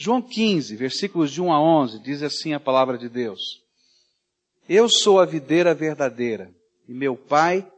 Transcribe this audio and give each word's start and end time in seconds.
João 0.00 0.22
15, 0.22 0.76
versículos 0.76 1.32
de 1.32 1.42
1 1.42 1.52
a 1.52 1.60
11, 1.60 1.98
diz 1.98 2.22
assim 2.22 2.52
a 2.52 2.60
palavra 2.60 2.96
de 2.96 3.08
Deus. 3.08 3.40
Eu 4.68 4.88
sou 4.88 5.18
a 5.18 5.26
videira 5.26 5.74
verdadeira 5.74 6.54
e 6.86 6.94
meu 6.94 7.16
pai 7.16 7.68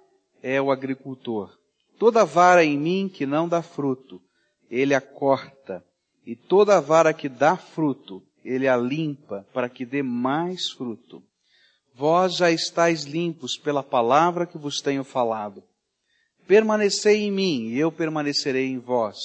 é 0.43 0.61
o 0.61 0.71
agricultor. 0.71 1.51
Toda 1.99 2.27
vara 2.27 2.63
em 2.63 2.77
mim 2.77 3.09
que 3.09 3.25
não 3.25 3.49
dá 3.49 3.63
fruto, 3.63 4.21
ele 4.71 4.95
a 4.95 5.01
corta, 5.01 5.83
e 6.27 6.37
toda 6.37 6.79
vara 6.79 7.15
que 7.15 7.27
dá 7.27 7.57
fruto, 7.57 8.23
ele 8.45 8.69
a 8.69 8.77
limpa 8.77 9.47
para 9.55 9.71
que 9.71 9.87
dê 9.87 10.03
mais 10.03 10.69
fruto. 10.69 11.23
Vós 11.95 12.37
já 12.37 12.51
estáis 12.51 13.05
limpos 13.05 13.57
pela 13.57 13.83
palavra 13.83 14.47
que 14.47 14.59
vos 14.59 14.83
tenho 14.83 15.05
falado. 15.05 15.63
Permanecei 16.47 17.23
em 17.23 17.33
mim 17.33 17.69
e 17.69 17.79
eu 17.79 17.91
permanecerei 17.91 18.67
em 18.67 18.79
vós. 18.79 19.17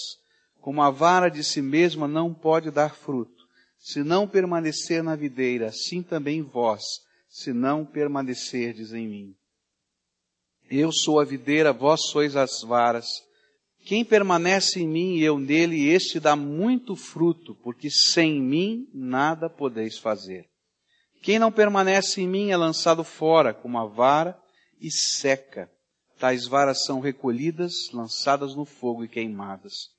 Como 0.65 0.81
a 0.81 0.89
vara 0.89 1.29
de 1.29 1.43
si 1.43 1.61
mesma 1.61 2.07
não 2.07 2.33
pode 2.33 2.71
dar 2.71 2.95
fruto, 2.95 3.45
se 3.77 4.01
não 4.01 4.27
permanecer 4.27 5.03
na 5.03 5.15
videira, 5.15 5.67
assim 5.67 6.01
também 6.01 6.41
vós, 6.41 6.81
se 7.29 7.53
não 7.53 7.85
permanecerdes 7.85 8.91
em 8.91 9.07
mim. 9.07 9.35
Eu 10.67 10.91
sou 10.91 11.19
a 11.19 11.23
videira, 11.23 11.71
vós 11.71 12.07
sois 12.07 12.35
as 12.35 12.63
varas. 12.63 13.05
Quem 13.85 14.03
permanece 14.03 14.79
em 14.79 14.87
mim 14.87 15.17
e 15.17 15.23
eu 15.23 15.37
nele, 15.37 15.87
este 15.87 16.19
dá 16.19 16.35
muito 16.35 16.95
fruto, 16.95 17.53
porque 17.61 17.91
sem 17.91 18.41
mim 18.41 18.89
nada 18.91 19.47
podeis 19.47 19.99
fazer. 19.99 20.49
Quem 21.21 21.37
não 21.37 21.51
permanece 21.51 22.21
em 22.21 22.27
mim 22.27 22.49
é 22.49 22.57
lançado 22.57 23.03
fora 23.03 23.53
como 23.53 23.77
a 23.77 23.85
vara 23.85 24.35
e 24.81 24.89
seca. 24.89 25.69
Tais 26.17 26.47
varas 26.47 26.85
são 26.85 26.99
recolhidas, 26.99 27.91
lançadas 27.93 28.55
no 28.55 28.65
fogo 28.65 29.03
e 29.03 29.07
queimadas. 29.07 29.93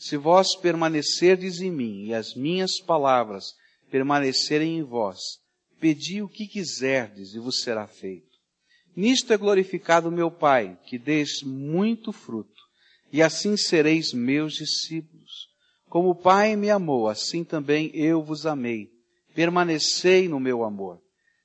Se 0.00 0.16
vós 0.16 0.56
permanecerdes 0.56 1.60
em 1.60 1.70
mim 1.70 2.06
e 2.06 2.14
as 2.14 2.34
minhas 2.34 2.80
palavras 2.80 3.54
permanecerem 3.90 4.78
em 4.78 4.82
vós, 4.82 5.18
pedi 5.78 6.22
o 6.22 6.28
que 6.28 6.46
quiserdes 6.46 7.34
e 7.34 7.38
vos 7.38 7.60
será 7.60 7.86
feito. 7.86 8.30
Nisto 8.96 9.30
é 9.30 9.36
glorificado 9.36 10.10
meu 10.10 10.30
Pai, 10.30 10.78
que 10.86 10.98
deis 10.98 11.42
muito 11.42 12.12
fruto, 12.12 12.62
e 13.12 13.20
assim 13.20 13.58
sereis 13.58 14.14
meus 14.14 14.54
discípulos. 14.54 15.50
Como 15.90 16.08
o 16.08 16.14
Pai 16.14 16.56
me 16.56 16.70
amou, 16.70 17.06
assim 17.06 17.44
também 17.44 17.90
eu 17.92 18.22
vos 18.22 18.46
amei. 18.46 18.90
Permanecei 19.34 20.28
no 20.28 20.40
meu 20.40 20.64
amor. 20.64 20.98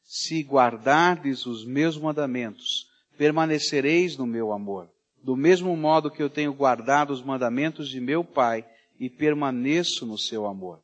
Se 0.05 0.41
guardardes 0.41 1.45
os 1.45 1.65
meus 1.65 1.97
mandamentos, 1.97 2.87
permanecereis 3.17 4.15
no 4.15 4.25
meu 4.25 4.53
amor. 4.53 4.89
Do 5.25 5.35
mesmo 5.35 5.75
modo 5.75 6.11
que 6.11 6.21
eu 6.21 6.29
tenho 6.29 6.53
guardado 6.53 7.09
os 7.11 7.23
mandamentos 7.23 7.89
de 7.89 7.99
meu 7.99 8.23
Pai 8.23 8.63
e 8.99 9.09
permaneço 9.09 10.05
no 10.05 10.19
seu 10.19 10.45
amor. 10.45 10.83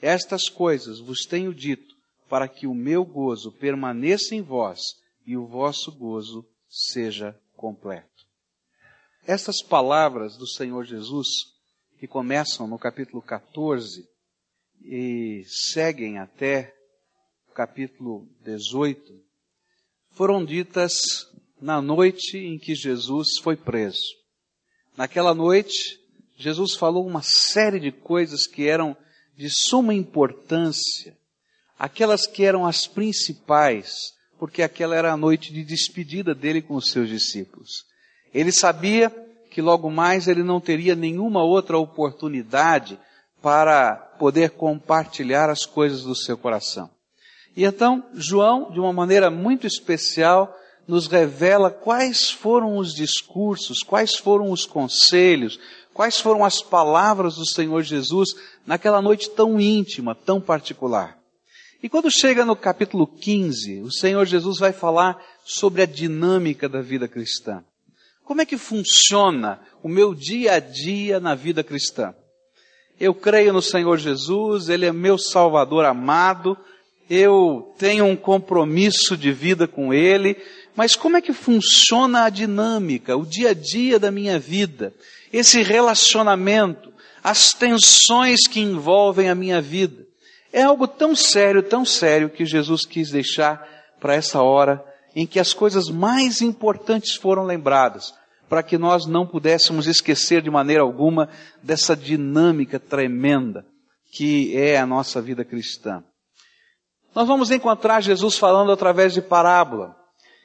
Estas 0.00 0.48
coisas 0.48 1.00
vos 1.00 1.22
tenho 1.22 1.52
dito 1.52 1.96
para 2.28 2.46
que 2.46 2.68
o 2.68 2.72
meu 2.72 3.04
gozo 3.04 3.50
permaneça 3.50 4.36
em 4.36 4.42
vós 4.42 4.78
e 5.26 5.36
o 5.36 5.44
vosso 5.44 5.90
gozo 5.90 6.46
seja 6.68 7.36
completo. 7.56 8.08
Essas 9.26 9.60
palavras 9.60 10.36
do 10.36 10.46
Senhor 10.46 10.84
Jesus, 10.84 11.26
que 11.98 12.06
começam 12.06 12.68
no 12.68 12.78
capítulo 12.78 13.20
14 13.20 14.08
e 14.84 15.42
seguem 15.72 16.20
até 16.20 16.72
o 17.48 17.52
capítulo 17.52 18.28
18, 18.44 19.02
foram 20.12 20.44
ditas 20.44 21.00
na 21.60 21.80
noite 21.82 22.38
em 22.38 22.58
que 22.58 22.74
Jesus 22.74 23.38
foi 23.42 23.56
preso. 23.56 24.18
Naquela 24.96 25.34
noite, 25.34 26.00
Jesus 26.36 26.74
falou 26.74 27.06
uma 27.06 27.22
série 27.22 27.78
de 27.78 27.92
coisas 27.92 28.46
que 28.46 28.66
eram 28.66 28.96
de 29.36 29.50
suma 29.50 29.94
importância, 29.94 31.16
aquelas 31.78 32.26
que 32.26 32.44
eram 32.44 32.66
as 32.66 32.86
principais, 32.86 34.14
porque 34.38 34.62
aquela 34.62 34.96
era 34.96 35.12
a 35.12 35.16
noite 35.16 35.52
de 35.52 35.64
despedida 35.64 36.34
dele 36.34 36.62
com 36.62 36.74
os 36.74 36.90
seus 36.90 37.08
discípulos. 37.08 37.84
Ele 38.32 38.52
sabia 38.52 39.10
que 39.50 39.60
logo 39.60 39.90
mais 39.90 40.28
ele 40.28 40.42
não 40.42 40.60
teria 40.60 40.94
nenhuma 40.94 41.42
outra 41.42 41.76
oportunidade 41.78 42.98
para 43.42 43.96
poder 44.18 44.50
compartilhar 44.50 45.50
as 45.50 45.66
coisas 45.66 46.02
do 46.02 46.14
seu 46.14 46.38
coração. 46.38 46.90
E 47.56 47.64
então, 47.64 48.04
João, 48.14 48.70
de 48.70 48.78
uma 48.78 48.92
maneira 48.92 49.30
muito 49.30 49.66
especial, 49.66 50.54
nos 50.90 51.06
revela 51.06 51.70
quais 51.70 52.30
foram 52.30 52.76
os 52.76 52.92
discursos, 52.92 53.82
quais 53.84 54.16
foram 54.16 54.50
os 54.50 54.66
conselhos, 54.66 55.58
quais 55.94 56.18
foram 56.20 56.44
as 56.44 56.60
palavras 56.60 57.36
do 57.36 57.46
Senhor 57.46 57.82
Jesus 57.82 58.30
naquela 58.66 59.00
noite 59.00 59.30
tão 59.30 59.60
íntima, 59.60 60.16
tão 60.16 60.40
particular. 60.40 61.16
E 61.80 61.88
quando 61.88 62.10
chega 62.10 62.44
no 62.44 62.56
capítulo 62.56 63.06
15, 63.06 63.82
o 63.82 63.92
Senhor 63.92 64.26
Jesus 64.26 64.58
vai 64.58 64.72
falar 64.72 65.16
sobre 65.44 65.80
a 65.82 65.86
dinâmica 65.86 66.68
da 66.68 66.82
vida 66.82 67.06
cristã. 67.06 67.64
Como 68.24 68.42
é 68.42 68.46
que 68.46 68.58
funciona 68.58 69.60
o 69.84 69.88
meu 69.88 70.12
dia 70.12 70.54
a 70.54 70.58
dia 70.58 71.20
na 71.20 71.36
vida 71.36 71.62
cristã? 71.62 72.12
Eu 72.98 73.14
creio 73.14 73.52
no 73.52 73.62
Senhor 73.62 73.96
Jesus, 73.96 74.68
Ele 74.68 74.86
é 74.86 74.92
meu 74.92 75.16
Salvador 75.16 75.84
amado, 75.84 76.58
eu 77.08 77.74
tenho 77.76 78.04
um 78.04 78.14
compromisso 78.14 79.16
de 79.16 79.32
vida 79.32 79.66
com 79.66 79.92
Ele, 79.92 80.36
mas 80.80 80.96
como 80.96 81.18
é 81.18 81.20
que 81.20 81.34
funciona 81.34 82.24
a 82.24 82.30
dinâmica, 82.30 83.14
o 83.14 83.26
dia 83.26 83.50
a 83.50 83.52
dia 83.52 83.98
da 83.98 84.10
minha 84.10 84.38
vida, 84.38 84.94
esse 85.30 85.60
relacionamento, 85.62 86.90
as 87.22 87.52
tensões 87.52 88.48
que 88.48 88.60
envolvem 88.60 89.28
a 89.28 89.34
minha 89.34 89.60
vida? 89.60 90.06
É 90.50 90.62
algo 90.62 90.88
tão 90.88 91.14
sério, 91.14 91.62
tão 91.62 91.84
sério 91.84 92.30
que 92.30 92.46
Jesus 92.46 92.86
quis 92.86 93.10
deixar 93.10 93.62
para 94.00 94.14
essa 94.14 94.40
hora 94.40 94.82
em 95.14 95.26
que 95.26 95.38
as 95.38 95.52
coisas 95.52 95.90
mais 95.90 96.40
importantes 96.40 97.14
foram 97.14 97.44
lembradas, 97.44 98.14
para 98.48 98.62
que 98.62 98.78
nós 98.78 99.04
não 99.04 99.26
pudéssemos 99.26 99.86
esquecer 99.86 100.40
de 100.40 100.48
maneira 100.48 100.82
alguma 100.82 101.28
dessa 101.62 101.94
dinâmica 101.94 102.80
tremenda 102.80 103.66
que 104.14 104.56
é 104.56 104.78
a 104.78 104.86
nossa 104.86 105.20
vida 105.20 105.44
cristã. 105.44 106.02
Nós 107.14 107.28
vamos 107.28 107.50
encontrar 107.50 108.00
Jesus 108.00 108.38
falando 108.38 108.72
através 108.72 109.12
de 109.12 109.20
parábola. 109.20 109.99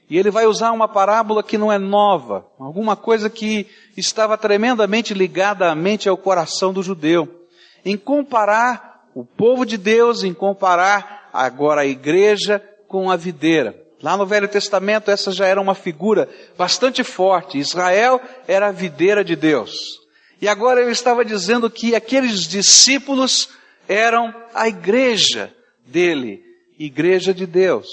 E 0.09 0.17
ele 0.17 0.29
vai 0.29 0.45
usar 0.45 0.71
uma 0.71 0.87
parábola 0.87 1.41
que 1.41 1.57
não 1.57 1.71
é 1.71 1.79
nova, 1.79 2.45
alguma 2.59 2.95
coisa 2.95 3.29
que 3.29 3.67
estava 3.97 4.37
tremendamente 4.37 5.13
ligada 5.13 5.71
à 5.71 5.75
mente 5.75 6.05
e 6.05 6.09
ao 6.09 6.17
coração 6.17 6.71
do 6.71 6.83
judeu, 6.83 7.47
em 7.83 7.97
comparar 7.97 8.95
o 9.15 9.23
povo 9.23 9.65
de 9.65 9.77
Deus 9.77 10.23
em 10.23 10.33
comparar 10.33 11.29
agora 11.31 11.81
a 11.81 11.85
igreja 11.85 12.61
com 12.87 13.09
a 13.09 13.15
videira. 13.15 13.81
Lá 14.03 14.17
no 14.17 14.25
Velho 14.25 14.47
Testamento 14.47 15.09
essa 15.09 15.31
já 15.31 15.47
era 15.47 15.59
uma 15.59 15.73
figura 15.73 16.29
bastante 16.57 17.03
forte. 17.03 17.57
Israel 17.57 18.21
era 18.45 18.67
a 18.67 18.71
videira 18.71 19.23
de 19.23 19.35
Deus. 19.35 20.01
E 20.41 20.49
agora 20.49 20.81
ele 20.81 20.91
estava 20.91 21.23
dizendo 21.23 21.69
que 21.69 21.95
aqueles 21.95 22.41
discípulos 22.41 23.49
eram 23.87 24.35
a 24.53 24.67
igreja 24.67 25.51
dele, 25.87 26.43
igreja 26.77 27.33
de 27.33 27.47
Deus. 27.47 27.87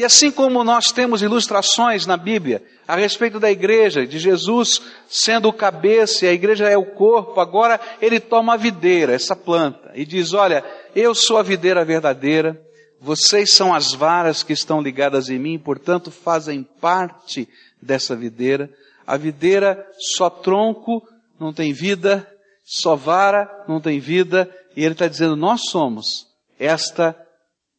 E 0.00 0.04
assim 0.04 0.30
como 0.30 0.64
nós 0.64 0.90
temos 0.90 1.20
ilustrações 1.20 2.06
na 2.06 2.16
Bíblia 2.16 2.62
a 2.88 2.96
respeito 2.96 3.38
da 3.38 3.50
igreja, 3.50 4.06
de 4.06 4.18
Jesus 4.18 4.80
sendo 5.06 5.50
o 5.50 5.52
cabeça 5.52 6.24
e 6.24 6.28
a 6.30 6.32
igreja 6.32 6.66
é 6.66 6.74
o 6.74 6.86
corpo, 6.86 7.38
agora 7.38 7.78
ele 8.00 8.18
toma 8.18 8.54
a 8.54 8.56
videira, 8.56 9.12
essa 9.12 9.36
planta, 9.36 9.92
e 9.94 10.06
diz: 10.06 10.32
Olha, 10.32 10.64
eu 10.96 11.14
sou 11.14 11.36
a 11.36 11.42
videira 11.42 11.84
verdadeira, 11.84 12.58
vocês 12.98 13.52
são 13.52 13.74
as 13.74 13.92
varas 13.92 14.42
que 14.42 14.54
estão 14.54 14.80
ligadas 14.80 15.28
em 15.28 15.38
mim, 15.38 15.58
portanto 15.58 16.10
fazem 16.10 16.66
parte 16.80 17.46
dessa 17.82 18.16
videira. 18.16 18.70
A 19.06 19.18
videira 19.18 19.86
só 20.16 20.30
tronco 20.30 21.06
não 21.38 21.52
tem 21.52 21.74
vida, 21.74 22.26
só 22.64 22.96
vara 22.96 23.64
não 23.68 23.82
tem 23.82 24.00
vida, 24.00 24.48
e 24.74 24.82
ele 24.82 24.94
está 24.94 25.06
dizendo: 25.06 25.36
Nós 25.36 25.68
somos 25.68 26.26
esta 26.58 27.14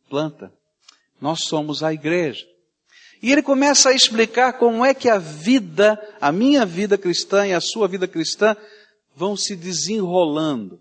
planta. 0.07 0.60
Nós 1.21 1.43
somos 1.43 1.83
a 1.83 1.93
igreja. 1.93 2.43
E 3.21 3.31
ele 3.31 3.43
começa 3.43 3.89
a 3.89 3.93
explicar 3.93 4.53
como 4.53 4.83
é 4.83 4.95
que 4.95 5.07
a 5.07 5.19
vida, 5.19 6.01
a 6.19 6.31
minha 6.31 6.65
vida 6.65 6.97
cristã 6.97 7.45
e 7.45 7.53
a 7.53 7.61
sua 7.61 7.87
vida 7.87 8.07
cristã 8.07 8.57
vão 9.15 9.37
se 9.37 9.55
desenrolando. 9.55 10.79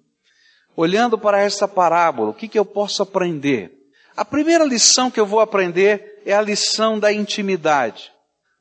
Olhando 0.74 1.18
para 1.18 1.38
essa 1.38 1.68
parábola, 1.68 2.30
o 2.30 2.34
que, 2.34 2.48
que 2.48 2.58
eu 2.58 2.64
posso 2.64 3.02
aprender? 3.02 3.70
A 4.16 4.24
primeira 4.24 4.64
lição 4.64 5.10
que 5.10 5.20
eu 5.20 5.26
vou 5.26 5.40
aprender 5.40 6.22
é 6.24 6.32
a 6.32 6.40
lição 6.40 6.98
da 6.98 7.12
intimidade, 7.12 8.10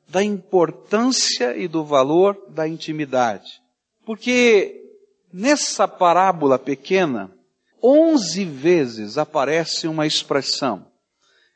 da 0.06 0.22
importância 0.22 1.56
e 1.56 1.66
do 1.66 1.82
valor 1.82 2.36
da 2.50 2.68
intimidade. 2.68 3.62
Porque 4.04 4.82
nessa 5.32 5.88
parábola 5.88 6.58
pequena, 6.58 7.30
onze 7.82 8.44
vezes 8.44 9.16
aparece 9.16 9.88
uma 9.88 10.06
expressão 10.06 10.89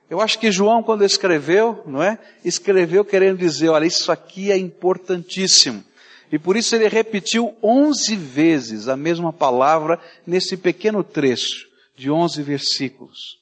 eu 0.08 0.20
acho 0.20 0.38
que 0.38 0.52
João, 0.52 0.82
quando 0.82 1.04
escreveu, 1.04 1.82
não 1.86 2.02
é? 2.02 2.18
Escreveu 2.44 3.04
querendo 3.04 3.38
dizer, 3.38 3.68
olha, 3.68 3.86
isso 3.86 4.12
aqui 4.12 4.52
é 4.52 4.56
importantíssimo. 4.56 5.82
E 6.30 6.38
por 6.38 6.56
isso 6.56 6.74
ele 6.74 6.88
repetiu 6.88 7.56
onze 7.62 8.16
vezes 8.16 8.88
a 8.88 8.96
mesma 8.96 9.32
palavra 9.32 10.00
nesse 10.26 10.56
pequeno 10.56 11.04
trecho, 11.04 11.66
de 11.96 12.10
11 12.10 12.42
versículos. 12.42 13.38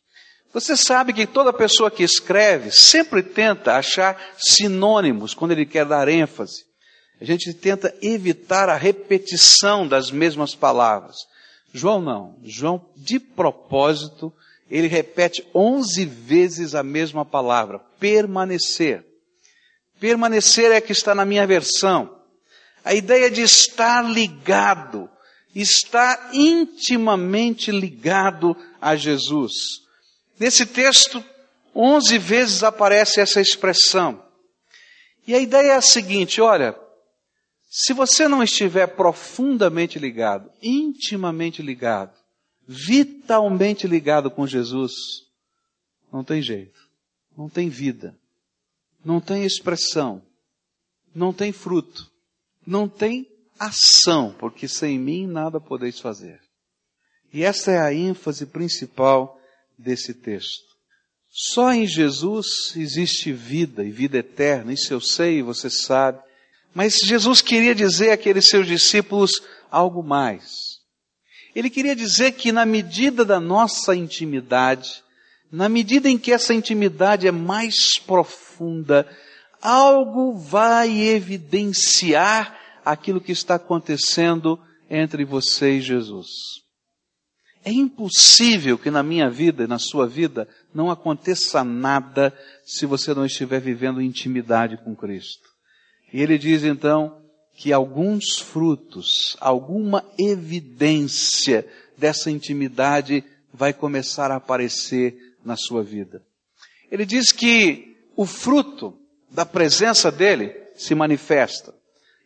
Você 0.52 0.76
sabe 0.76 1.14
que 1.14 1.26
toda 1.26 1.52
pessoa 1.52 1.90
que 1.90 2.02
escreve 2.02 2.70
sempre 2.70 3.22
tenta 3.22 3.76
achar 3.76 4.20
sinônimos 4.36 5.32
quando 5.32 5.52
ele 5.52 5.64
quer 5.64 5.86
dar 5.86 6.08
ênfase. 6.08 6.66
A 7.20 7.24
gente 7.24 7.54
tenta 7.54 7.94
evitar 8.02 8.68
a 8.68 8.76
repetição 8.76 9.86
das 9.86 10.10
mesmas 10.10 10.54
palavras. 10.54 11.16
João 11.72 12.02
não. 12.02 12.36
João, 12.42 12.84
de 12.96 13.18
propósito, 13.18 14.32
ele 14.72 14.88
repete 14.88 15.46
onze 15.54 16.06
vezes 16.06 16.74
a 16.74 16.82
mesma 16.82 17.26
palavra, 17.26 17.78
permanecer. 18.00 19.04
Permanecer 20.00 20.72
é 20.72 20.80
que 20.80 20.92
está 20.92 21.14
na 21.14 21.26
minha 21.26 21.46
versão. 21.46 22.18
A 22.82 22.94
ideia 22.94 23.30
de 23.30 23.42
estar 23.42 24.02
ligado, 24.02 25.10
estar 25.54 26.30
intimamente 26.32 27.70
ligado 27.70 28.56
a 28.80 28.96
Jesus. 28.96 29.52
Nesse 30.40 30.64
texto, 30.64 31.22
onze 31.74 32.16
vezes 32.16 32.62
aparece 32.62 33.20
essa 33.20 33.42
expressão. 33.42 34.24
E 35.26 35.34
a 35.34 35.38
ideia 35.38 35.72
é 35.72 35.76
a 35.76 35.82
seguinte, 35.82 36.40
olha, 36.40 36.74
se 37.70 37.92
você 37.92 38.26
não 38.26 38.42
estiver 38.42 38.86
profundamente 38.86 39.98
ligado, 39.98 40.50
intimamente 40.62 41.60
ligado, 41.60 42.21
vitalmente 42.66 43.86
ligado 43.86 44.30
com 44.30 44.46
Jesus, 44.46 44.92
não 46.12 46.22
tem 46.22 46.42
jeito, 46.42 46.78
não 47.36 47.48
tem 47.48 47.68
vida, 47.68 48.14
não 49.04 49.20
tem 49.20 49.44
expressão, 49.44 50.22
não 51.14 51.32
tem 51.32 51.52
fruto, 51.52 52.10
não 52.66 52.88
tem 52.88 53.28
ação, 53.58 54.34
porque 54.38 54.68
sem 54.68 54.98
mim 54.98 55.26
nada 55.26 55.60
podeis 55.60 55.98
fazer. 55.98 56.40
E 57.32 57.42
essa 57.42 57.70
é 57.70 57.80
a 57.80 57.92
ênfase 57.92 58.46
principal 58.46 59.40
desse 59.78 60.12
texto. 60.12 60.72
Só 61.30 61.72
em 61.72 61.86
Jesus 61.86 62.74
existe 62.76 63.32
vida 63.32 63.82
e 63.82 63.90
vida 63.90 64.18
eterna, 64.18 64.72
isso 64.72 64.92
eu 64.92 65.00
sei 65.00 65.38
e 65.38 65.42
você 65.42 65.70
sabe. 65.70 66.20
Mas 66.74 66.96
Jesus 67.02 67.40
queria 67.40 67.74
dizer 67.74 68.10
àqueles 68.10 68.48
seus 68.48 68.66
discípulos 68.66 69.30
algo 69.70 70.02
mais. 70.02 70.71
Ele 71.54 71.68
queria 71.68 71.94
dizer 71.94 72.32
que 72.32 72.50
na 72.50 72.64
medida 72.64 73.24
da 73.24 73.38
nossa 73.38 73.94
intimidade, 73.94 75.02
na 75.50 75.68
medida 75.68 76.08
em 76.08 76.16
que 76.16 76.32
essa 76.32 76.54
intimidade 76.54 77.26
é 77.26 77.32
mais 77.32 77.98
profunda, 77.98 79.06
algo 79.60 80.34
vai 80.34 80.90
evidenciar 80.90 82.58
aquilo 82.84 83.20
que 83.20 83.32
está 83.32 83.56
acontecendo 83.56 84.58
entre 84.90 85.24
você 85.24 85.76
e 85.76 85.80
Jesus. 85.80 86.28
É 87.64 87.70
impossível 87.70 88.76
que 88.76 88.90
na 88.90 89.02
minha 89.02 89.30
vida 89.30 89.64
e 89.64 89.68
na 89.68 89.78
sua 89.78 90.06
vida 90.06 90.48
não 90.74 90.90
aconteça 90.90 91.62
nada 91.62 92.36
se 92.64 92.86
você 92.86 93.14
não 93.14 93.24
estiver 93.24 93.60
vivendo 93.60 94.02
intimidade 94.02 94.76
com 94.78 94.96
Cristo. 94.96 95.48
E 96.12 96.20
ele 96.20 96.36
diz 96.38 96.64
então 96.64 97.21
que 97.54 97.72
alguns 97.72 98.38
frutos, 98.38 99.36
alguma 99.40 100.04
evidência 100.18 101.66
dessa 101.96 102.30
intimidade 102.30 103.24
vai 103.52 103.72
começar 103.72 104.30
a 104.30 104.36
aparecer 104.36 105.36
na 105.44 105.56
sua 105.56 105.82
vida. 105.82 106.22
Ele 106.90 107.04
diz 107.04 107.32
que 107.32 107.96
o 108.16 108.26
fruto 108.26 108.98
da 109.30 109.46
presença 109.46 110.10
dele 110.10 110.54
se 110.74 110.94
manifesta. 110.94 111.74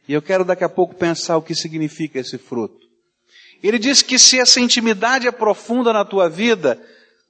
E 0.09 0.13
eu 0.13 0.23
quero 0.23 0.45
daqui 0.45 0.65
a 0.65 0.69
pouco 0.69 0.95
pensar 0.95 1.37
o 1.37 1.43
que 1.43 1.55
significa 1.55 2.19
esse 2.19 2.39
fruto. 2.39 2.87
Ele 3.63 3.79
diz 3.79 4.03
que 4.03 4.19
se 4.19 4.39
essa 4.39 4.61
intimidade 4.61 5.27
é 5.27 5.33
profunda 5.33 5.93
na 5.93 6.05
tua 6.05 6.29
vida, 6.29 6.81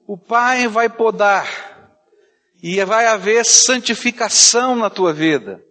o 0.07 0.17
Pai 0.17 0.69
vai 0.69 0.89
podar 0.89 1.47
e 2.63 2.83
vai 2.85 3.07
haver 3.07 3.45
santificação 3.45 4.77
na 4.77 4.91
tua 4.91 5.13
vida. 5.13 5.63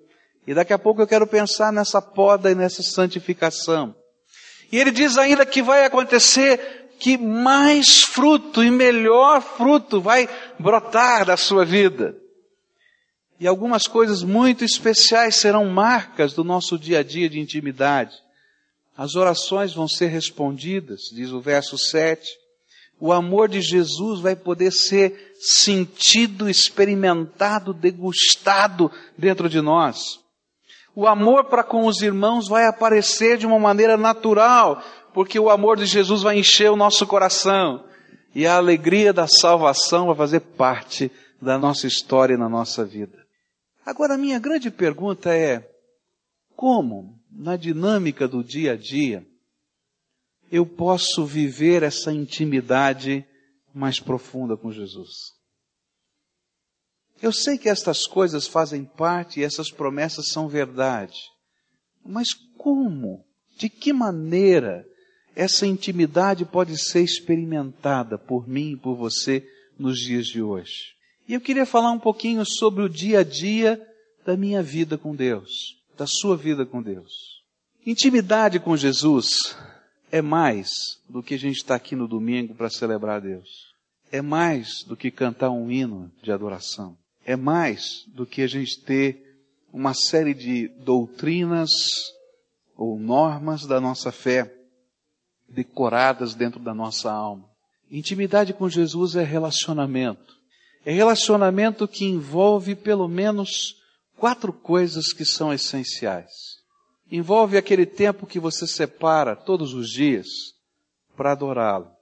E 0.48 0.54
daqui 0.54 0.74
a 0.74 0.80
pouco 0.80 1.02
eu 1.02 1.08
quero 1.08 1.26
pensar 1.26 1.74
nessa 1.74 2.02
poda 2.02 2.52
e 2.52 2.56
nessa 2.56 2.84
santificação. 2.84 3.96
E 4.72 4.78
ele 4.78 4.92
diz 4.92 5.18
ainda 5.18 5.46
que 5.46 5.62
vai 5.62 5.86
acontecer 5.86 6.86
que 7.00 7.18
mais 7.18 8.04
fruto 8.04 8.64
e 8.64 8.72
melhor 8.72 9.42
fruto 9.42 10.00
vai 10.00 10.30
brotar 10.60 11.26
da 11.26 11.36
sua 11.36 11.66
vida. 11.66 12.16
E 13.40 13.48
algumas 13.48 13.86
coisas 13.86 14.24
muito 14.24 14.64
especiais 14.64 15.36
serão 15.36 15.66
marcas 15.66 16.34
do 16.34 16.44
nosso 16.44 16.80
dia 16.80 17.00
a 17.00 17.04
dia 17.04 17.30
de 17.30 17.40
intimidade. 17.40 18.16
As 18.98 19.16
orações 19.16 19.74
vão 19.74 19.90
ser 19.90 20.08
respondidas, 20.08 21.02
diz 21.12 21.32
o 21.32 21.42
verso 21.42 21.78
7. 21.78 22.26
O 22.98 23.12
amor 23.12 23.50
de 23.50 23.62
Jesus 23.62 24.22
vai 24.22 24.38
poder 24.38 24.72
ser 24.72 25.36
sentido, 25.42 26.50
experimentado, 26.50 27.74
degustado 27.74 28.90
dentro 29.18 29.50
de 29.50 29.60
nós. 29.60 30.24
O 30.96 31.06
amor 31.06 31.46
para 31.46 31.64
com 31.64 31.86
os 31.88 32.02
irmãos 32.02 32.48
vai 32.48 32.66
aparecer 32.66 33.38
de 33.38 33.46
uma 33.46 33.60
maneira 33.60 33.98
natural, 33.98 34.82
porque 35.14 35.38
o 35.38 35.50
amor 35.50 35.78
de 35.78 35.86
Jesus 35.86 36.22
vai 36.22 36.40
encher 36.40 36.72
o 36.72 36.78
nosso 36.78 37.06
coração. 37.06 37.86
E 38.34 38.48
a 38.48 38.56
alegria 38.56 39.12
da 39.12 39.28
salvação 39.28 40.08
vai 40.08 40.16
fazer 40.16 40.40
parte 40.40 41.12
da 41.42 41.58
nossa 41.58 41.86
história 41.86 42.36
e 42.36 42.38
na 42.38 42.48
nossa 42.48 42.86
vida. 42.86 43.18
Agora, 43.86 44.16
a 44.16 44.18
minha 44.18 44.40
grande 44.40 44.72
pergunta 44.72 45.36
é: 45.36 45.70
como 46.56 47.20
na 47.30 47.58
dinâmica 47.58 48.28
do 48.28 48.44
dia 48.44 48.74
a 48.74 48.78
dia, 48.78 49.26
eu 50.52 50.66
posso 50.66 51.26
viver 51.26 51.84
essa 51.84 52.12
intimidade 52.14 53.26
mais 53.74 54.00
profunda 54.00 54.56
com 54.56 54.72
Jesus. 54.72 55.35
Eu 57.26 57.32
sei 57.32 57.58
que 57.58 57.68
estas 57.68 58.06
coisas 58.06 58.46
fazem 58.48 58.86
parte 58.86 59.40
e 59.40 59.44
essas 59.44 59.72
promessas 59.72 60.28
são 60.28 60.48
verdade. 60.48 61.18
Mas 62.06 62.34
como? 62.58 63.26
De 63.58 63.68
que 63.70 63.92
maneira 63.92 64.86
essa 65.36 65.66
intimidade 65.66 66.46
pode 66.46 66.78
ser 66.78 67.02
experimentada 67.02 68.18
por 68.18 68.48
mim 68.48 68.74
e 68.74 68.78
por 68.78 68.96
você 68.96 69.44
nos 69.78 69.98
dias 70.00 70.28
de 70.28 70.42
hoje? 70.42 70.94
E 71.28 71.34
eu 71.34 71.42
queria 71.42 71.66
falar 71.66 71.92
um 71.92 72.00
pouquinho 72.00 72.46
sobre 72.46 72.84
o 72.84 72.90
dia 72.90 73.20
a 73.20 73.24
dia 73.24 73.82
da 74.24 74.38
minha 74.38 74.62
vida 74.62 74.98
com 74.98 75.16
Deus 75.16 75.76
da 75.98 76.06
sua 76.06 76.36
vida 76.36 76.66
com 76.66 76.82
Deus. 76.82 77.42
Intimidade 77.86 78.60
com 78.60 78.76
Jesus 78.76 79.58
é 80.12 80.22
mais 80.22 80.70
do 81.08 81.24
que 81.24 81.36
a 81.36 81.40
gente 81.40 81.58
está 81.58 81.76
aqui 81.76 81.96
no 81.96 82.08
domingo 82.08 82.54
para 82.54 82.70
celebrar 82.70 83.22
Deus. 83.22 83.74
É 84.12 84.22
mais 84.22 84.84
do 84.84 84.96
que 84.96 85.10
cantar 85.10 85.50
um 85.50 85.72
hino 85.72 86.12
de 86.22 86.32
adoração. 86.32 86.98
É 87.26 87.36
mais 87.36 88.06
do 88.08 88.26
que 88.26 88.44
a 88.44 88.48
gente 88.48 88.80
ter 88.82 89.26
uma 89.74 89.94
série 89.94 90.34
de 90.34 90.68
doutrinas 90.86 91.72
ou 92.78 93.00
normas 93.00 93.66
da 93.66 93.82
nossa 93.82 94.12
fé 94.12 94.54
decoradas 95.50 96.36
dentro 96.36 96.60
da 96.60 96.74
nossa 96.74 97.12
alma. 97.12 97.50
Intimidade 97.90 98.54
com 98.54 98.70
Jesus 98.70 99.16
é 99.16 99.24
relacionamento. 99.24 100.36
É 100.86 100.92
relacionamento 100.92 101.88
que 101.88 102.06
envolve 102.06 102.76
pelo 102.76 103.08
menos 103.08 103.76
quatro 104.18 104.54
coisas 104.54 105.12
que 105.12 105.26
são 105.26 105.52
essenciais. 105.52 106.32
Envolve 107.12 107.58
aquele 107.58 107.86
tempo 107.86 108.26
que 108.26 108.40
você 108.40 108.66
separa 108.68 109.36
todos 109.36 109.74
os 109.74 109.90
dias 109.90 110.28
para 111.16 111.32
adorá-lo. 111.32 111.95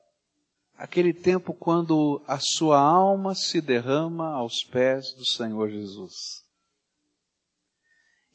Aquele 0.78 1.14
tempo 1.14 1.54
quando 1.54 2.22
a 2.28 2.40
sua 2.40 2.80
alma 2.80 3.36
se 3.36 3.62
derrama 3.62 4.34
aos 4.34 4.64
pés 4.64 5.14
do 5.16 5.26
Senhor 5.26 5.70
Jesus. 5.70 6.44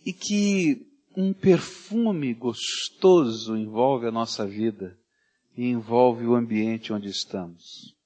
E 0.05 0.13
que 0.13 0.87
um 1.17 1.33
perfume 1.33 2.33
gostoso 2.33 3.57
envolve 3.57 4.07
a 4.07 4.13
nossa 4.13 4.47
vida 4.47 4.97
e 5.57 5.67
envolve 5.67 6.25
o 6.25 6.37
ambiente 6.37 6.93
onde 6.93 7.09
estamos. 7.09 7.97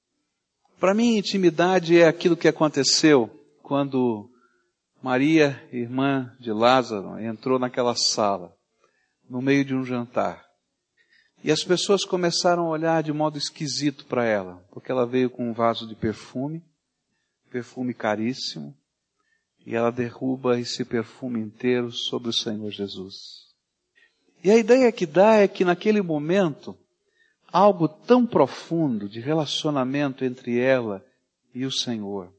Para 0.79 0.93
mim, 0.93 1.17
intimidade 1.17 1.97
é 1.97 2.07
aquilo 2.07 2.35
que 2.35 2.47
aconteceu 2.47 3.29
quando 3.61 4.29
Maria, 5.01 5.61
irmã 5.71 6.35
de 6.39 6.51
Lázaro, 6.51 7.19
entrou 7.19 7.59
naquela 7.59 7.95
sala, 7.95 8.55
no 9.29 9.41
meio 9.41 9.63
de 9.63 9.75
um 9.75 9.85
jantar. 9.85 10.42
E 11.43 11.51
as 11.51 11.63
pessoas 11.63 12.05
começaram 12.05 12.67
a 12.67 12.69
olhar 12.69 13.03
de 13.03 13.11
modo 13.11 13.37
esquisito 13.37 14.05
para 14.05 14.25
ela, 14.25 14.63
porque 14.71 14.91
ela 14.91 15.05
veio 15.05 15.29
com 15.29 15.49
um 15.49 15.53
vaso 15.53 15.87
de 15.87 15.95
perfume, 15.95 16.63
perfume 17.51 17.93
caríssimo, 17.93 18.75
e 19.65 19.75
ela 19.75 19.91
derruba 19.91 20.59
esse 20.59 20.85
perfume 20.85 21.39
inteiro 21.39 21.91
sobre 21.91 22.29
o 22.29 22.33
Senhor 22.33 22.71
Jesus. 22.71 23.15
E 24.43 24.51
a 24.51 24.57
ideia 24.57 24.91
que 24.91 25.05
dá 25.05 25.35
é 25.35 25.47
que 25.47 25.65
naquele 25.65 26.01
momento, 26.01 26.77
algo 27.51 27.87
tão 27.87 28.25
profundo 28.25 29.09
de 29.09 29.19
relacionamento 29.19 30.23
entre 30.23 30.59
ela 30.59 31.05
e 31.53 31.65
o 31.65 31.71
Senhor 31.71 32.33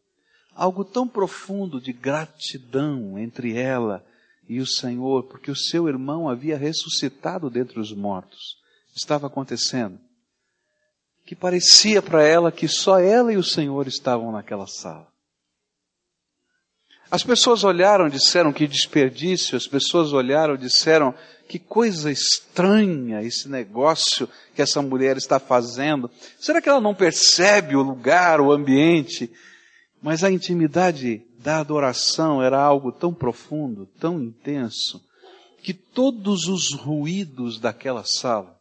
algo 0.54 0.84
tão 0.84 1.06
profundo 1.08 1.80
de 1.80 1.92
gratidão 1.92 3.18
entre 3.18 3.56
ela 3.56 4.04
e 4.48 4.60
o 4.60 4.66
Senhor, 4.66 5.24
porque 5.24 5.50
o 5.50 5.56
seu 5.56 5.88
irmão 5.88 6.28
havia 6.28 6.56
ressuscitado 6.56 7.50
dentre 7.50 7.80
os 7.80 7.92
mortos. 7.92 8.62
Estava 8.94 9.26
acontecendo. 9.26 9.98
que 11.26 11.34
parecia 11.34 12.02
para 12.02 12.22
ela 12.22 12.52
que 12.52 12.68
só 12.68 12.98
ela 12.98 13.32
e 13.32 13.36
o 13.38 13.42
Senhor 13.42 13.88
estavam 13.88 14.30
naquela 14.30 14.66
sala. 14.66 15.08
As 17.10 17.22
pessoas 17.22 17.64
olharam 17.64 18.08
disseram 18.08 18.52
que 18.52 18.66
desperdício, 18.66 19.56
as 19.56 19.66
pessoas 19.66 20.12
olharam 20.12 20.56
disseram 20.56 21.14
que 21.48 21.58
coisa 21.58 22.10
estranha 22.10 23.22
esse 23.22 23.48
negócio 23.48 24.28
que 24.54 24.60
essa 24.60 24.82
mulher 24.82 25.16
está 25.16 25.38
fazendo. 25.38 26.10
Será 26.38 26.60
que 26.60 26.68
ela 26.68 26.80
não 26.80 26.94
percebe 26.94 27.76
o 27.76 27.82
lugar, 27.82 28.40
o 28.40 28.52
ambiente? 28.52 29.30
Mas 30.02 30.24
a 30.24 30.30
intimidade 30.30 31.22
da 31.38 31.60
adoração 31.60 32.42
era 32.42 32.60
algo 32.60 32.90
tão 32.90 33.14
profundo, 33.14 33.86
tão 33.98 34.20
intenso, 34.20 35.00
que 35.62 35.72
todos 35.72 36.48
os 36.48 36.74
ruídos 36.74 37.60
daquela 37.60 38.02
sala, 38.04 38.53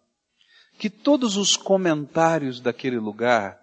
que 0.84 0.90
todos 0.90 1.38
os 1.38 1.56
comentários 1.56 2.60
daquele 2.60 3.00
lugar 3.00 3.58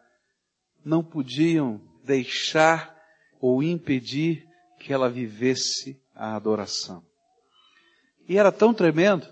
não 0.82 1.04
podiam 1.04 1.78
deixar 2.02 2.98
ou 3.38 3.62
impedir 3.62 4.48
que 4.78 4.90
ela 4.90 5.10
vivesse 5.10 6.02
a 6.14 6.34
adoração. 6.34 7.04
E 8.26 8.38
era 8.38 8.50
tão 8.50 8.72
tremendo 8.72 9.28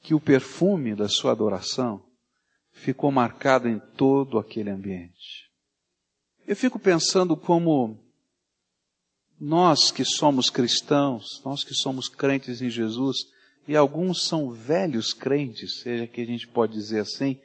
que 0.00 0.14
o 0.14 0.20
perfume 0.20 0.94
da 0.94 1.06
sua 1.06 1.32
adoração 1.32 2.02
ficou 2.72 3.12
marcado 3.12 3.68
em 3.68 3.78
todo 3.78 4.38
aquele 4.38 4.70
ambiente. 4.70 5.50
Eu 6.46 6.56
fico 6.56 6.78
pensando 6.78 7.36
como 7.36 8.02
nós 9.38 9.90
que 9.90 10.02
somos 10.02 10.48
cristãos, 10.48 11.42
nós 11.44 11.62
que 11.62 11.74
somos 11.74 12.08
crentes 12.08 12.62
em 12.62 12.70
Jesus, 12.70 13.33
e 13.66 13.76
alguns 13.76 14.26
são 14.26 14.50
velhos 14.50 15.12
crentes, 15.12 15.80
seja 15.80 16.06
que 16.06 16.20
a 16.20 16.26
gente 16.26 16.46
pode 16.46 16.74
dizer 16.74 17.00
assim, 17.00 17.40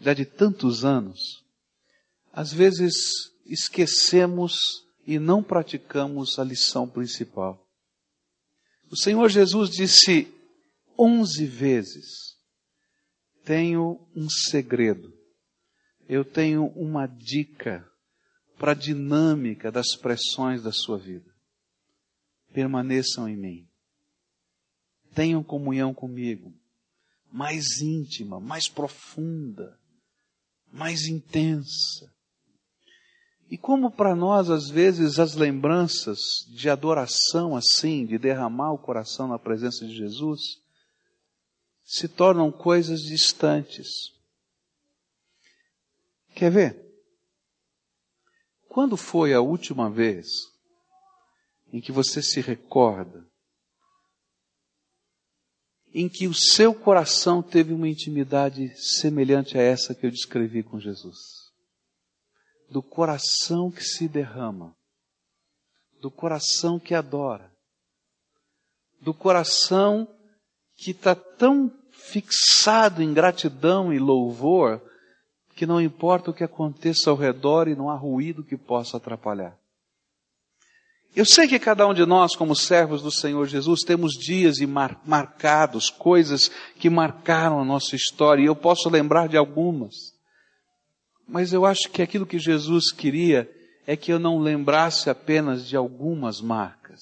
já 0.00 0.14
de 0.14 0.24
tantos 0.24 0.84
anos, 0.84 1.44
às 2.32 2.52
vezes 2.52 2.94
esquecemos 3.46 4.84
e 5.06 5.18
não 5.18 5.42
praticamos 5.42 6.38
a 6.38 6.44
lição 6.44 6.88
principal. 6.88 7.66
O 8.90 8.96
Senhor 8.96 9.28
Jesus 9.28 9.70
disse 9.70 10.32
onze 10.98 11.46
vezes: 11.46 12.36
Tenho 13.44 14.00
um 14.14 14.28
segredo, 14.28 15.12
eu 16.08 16.24
tenho 16.24 16.66
uma 16.68 17.06
dica 17.06 17.86
para 18.58 18.72
a 18.72 18.74
dinâmica 18.74 19.70
das 19.70 19.94
pressões 19.94 20.62
da 20.62 20.72
sua 20.72 20.98
vida. 20.98 21.30
Permaneçam 22.52 23.28
em 23.28 23.36
mim. 23.36 23.67
Tenham 25.14 25.42
comunhão 25.42 25.92
comigo, 25.92 26.52
mais 27.32 27.80
íntima, 27.80 28.38
mais 28.40 28.68
profunda, 28.68 29.78
mais 30.72 31.06
intensa. 31.06 32.12
E 33.50 33.56
como 33.56 33.90
para 33.90 34.14
nós, 34.14 34.50
às 34.50 34.68
vezes, 34.68 35.18
as 35.18 35.34
lembranças 35.34 36.18
de 36.48 36.68
adoração 36.68 37.56
assim, 37.56 38.04
de 38.04 38.18
derramar 38.18 38.72
o 38.72 38.78
coração 38.78 39.26
na 39.26 39.38
presença 39.38 39.86
de 39.86 39.94
Jesus, 39.94 40.40
se 41.82 42.06
tornam 42.06 42.52
coisas 42.52 43.00
distantes. 43.00 43.88
Quer 46.34 46.50
ver? 46.50 46.88
Quando 48.68 48.96
foi 48.96 49.32
a 49.32 49.40
última 49.40 49.90
vez 49.90 50.28
em 51.72 51.80
que 51.80 51.90
você 51.90 52.22
se 52.22 52.40
recorda 52.40 53.27
em 55.94 56.08
que 56.08 56.26
o 56.26 56.34
seu 56.34 56.74
coração 56.74 57.42
teve 57.42 57.72
uma 57.72 57.88
intimidade 57.88 58.72
semelhante 58.76 59.56
a 59.56 59.62
essa 59.62 59.94
que 59.94 60.06
eu 60.06 60.10
descrevi 60.10 60.62
com 60.62 60.78
Jesus? 60.78 61.48
do 62.70 62.82
coração 62.82 63.70
que 63.70 63.82
se 63.82 64.06
derrama, 64.06 64.76
do 66.00 66.10
coração 66.10 66.78
que 66.78 66.94
adora, 66.94 67.50
do 69.00 69.14
coração 69.14 70.06
que 70.76 70.90
está 70.90 71.14
tão 71.14 71.72
fixado 71.90 73.02
em 73.02 73.12
gratidão 73.12 73.92
e 73.92 73.98
louvor 73.98 74.82
que 75.56 75.66
não 75.66 75.80
importa 75.80 76.30
o 76.30 76.34
que 76.34 76.44
aconteça 76.44 77.10
ao 77.10 77.16
redor 77.16 77.68
e 77.68 77.74
não 77.74 77.90
há 77.90 77.96
ruído 77.96 78.44
que 78.44 78.56
possa 78.56 78.96
atrapalhar. 78.96 79.58
Eu 81.16 81.24
sei 81.24 81.48
que 81.48 81.58
cada 81.58 81.86
um 81.86 81.94
de 81.94 82.04
nós, 82.06 82.36
como 82.36 82.54
servos 82.54 83.02
do 83.02 83.10
Senhor 83.10 83.46
Jesus, 83.46 83.80
temos 83.80 84.12
dias 84.12 84.58
mar 84.60 85.00
marcados, 85.04 85.90
coisas 85.90 86.50
que 86.78 86.88
marcaram 86.88 87.60
a 87.60 87.64
nossa 87.64 87.96
história, 87.96 88.42
e 88.42 88.46
eu 88.46 88.54
posso 88.54 88.88
lembrar 88.88 89.28
de 89.28 89.36
algumas. 89.36 90.14
Mas 91.26 91.52
eu 91.52 91.66
acho 91.66 91.90
que 91.90 92.02
aquilo 92.02 92.26
que 92.26 92.38
Jesus 92.38 92.92
queria 92.92 93.50
é 93.86 93.96
que 93.96 94.12
eu 94.12 94.18
não 94.18 94.38
lembrasse 94.38 95.08
apenas 95.10 95.66
de 95.66 95.74
algumas 95.74 96.40
marcas, 96.40 97.00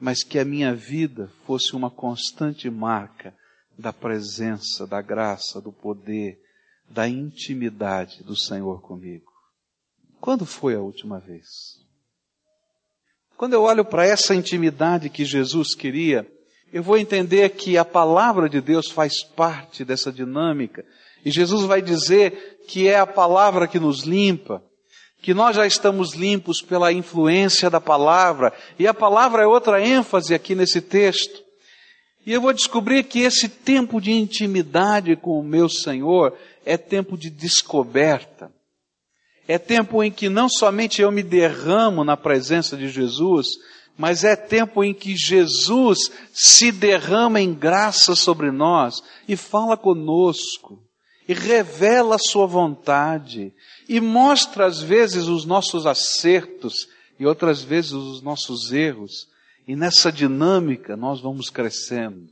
mas 0.00 0.22
que 0.22 0.38
a 0.38 0.44
minha 0.44 0.74
vida 0.74 1.30
fosse 1.44 1.74
uma 1.74 1.90
constante 1.90 2.70
marca 2.70 3.34
da 3.76 3.92
presença, 3.92 4.86
da 4.86 5.02
graça, 5.02 5.60
do 5.60 5.72
poder, 5.72 6.40
da 6.88 7.08
intimidade 7.08 8.22
do 8.22 8.36
Senhor 8.36 8.80
comigo. 8.80 9.30
Quando 10.20 10.46
foi 10.46 10.74
a 10.74 10.80
última 10.80 11.18
vez? 11.18 11.79
Quando 13.40 13.54
eu 13.54 13.62
olho 13.62 13.86
para 13.86 14.06
essa 14.06 14.34
intimidade 14.34 15.08
que 15.08 15.24
Jesus 15.24 15.74
queria, 15.74 16.30
eu 16.70 16.82
vou 16.82 16.98
entender 16.98 17.48
que 17.48 17.78
a 17.78 17.86
palavra 17.86 18.50
de 18.50 18.60
Deus 18.60 18.90
faz 18.90 19.24
parte 19.24 19.82
dessa 19.82 20.12
dinâmica 20.12 20.84
e 21.24 21.30
Jesus 21.30 21.64
vai 21.64 21.80
dizer 21.80 22.58
que 22.68 22.86
é 22.86 22.98
a 22.98 23.06
palavra 23.06 23.66
que 23.66 23.80
nos 23.80 24.02
limpa, 24.02 24.62
que 25.22 25.32
nós 25.32 25.56
já 25.56 25.66
estamos 25.66 26.12
limpos 26.12 26.60
pela 26.60 26.92
influência 26.92 27.70
da 27.70 27.80
palavra, 27.80 28.52
e 28.78 28.86
a 28.86 28.92
palavra 28.92 29.42
é 29.42 29.46
outra 29.46 29.82
ênfase 29.82 30.34
aqui 30.34 30.54
nesse 30.54 30.82
texto. 30.82 31.42
E 32.26 32.34
eu 32.34 32.42
vou 32.42 32.52
descobrir 32.52 33.04
que 33.04 33.20
esse 33.20 33.48
tempo 33.48 34.02
de 34.02 34.12
intimidade 34.12 35.16
com 35.16 35.40
o 35.40 35.42
meu 35.42 35.66
Senhor 35.66 36.36
é 36.66 36.76
tempo 36.76 37.16
de 37.16 37.30
descoberta. 37.30 38.52
É 39.50 39.58
tempo 39.58 40.00
em 40.00 40.12
que 40.12 40.28
não 40.28 40.48
somente 40.48 41.02
eu 41.02 41.10
me 41.10 41.24
derramo 41.24 42.04
na 42.04 42.16
presença 42.16 42.76
de 42.76 42.88
Jesus, 42.88 43.48
mas 43.98 44.22
é 44.22 44.36
tempo 44.36 44.84
em 44.84 44.94
que 44.94 45.16
Jesus 45.16 45.98
se 46.32 46.70
derrama 46.70 47.40
em 47.40 47.52
graça 47.52 48.14
sobre 48.14 48.52
nós 48.52 49.02
e 49.26 49.34
fala 49.34 49.76
conosco 49.76 50.80
e 51.26 51.34
revela 51.34 52.14
a 52.14 52.18
sua 52.20 52.46
vontade 52.46 53.52
e 53.88 54.00
mostra 54.00 54.66
às 54.66 54.80
vezes 54.80 55.26
os 55.26 55.44
nossos 55.44 55.84
acertos 55.84 56.86
e 57.18 57.26
outras 57.26 57.60
vezes 57.60 57.90
os 57.90 58.22
nossos 58.22 58.70
erros. 58.70 59.26
E 59.66 59.74
nessa 59.74 60.12
dinâmica 60.12 60.96
nós 60.96 61.20
vamos 61.20 61.50
crescendo. 61.50 62.24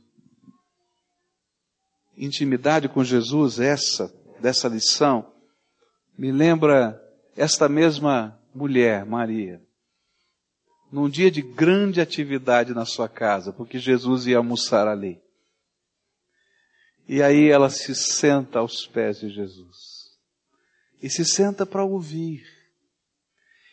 Intimidade 2.15 2.87
com 2.87 3.03
Jesus, 3.03 3.59
essa, 3.59 4.09
dessa 4.39 4.69
lição, 4.69 5.29
me 6.17 6.31
lembra 6.31 6.97
esta 7.39 7.69
mesma 7.69 8.37
mulher, 8.53 9.05
Maria, 9.05 9.61
num 10.91 11.09
dia 11.09 11.31
de 11.31 11.41
grande 11.41 12.01
atividade 12.01 12.73
na 12.73 12.83
sua 12.83 13.07
casa, 13.07 13.53
porque 13.53 13.79
Jesus 13.79 14.27
ia 14.27 14.35
almoçar 14.35 14.89
ali. 14.89 15.21
E 17.07 17.23
aí 17.23 17.49
ela 17.49 17.69
se 17.69 17.95
senta 17.95 18.59
aos 18.59 18.85
pés 18.85 19.21
de 19.21 19.29
Jesus. 19.29 19.77
E 21.01 21.09
se 21.09 21.23
senta 21.23 21.65
para 21.65 21.81
ouvir. 21.81 22.43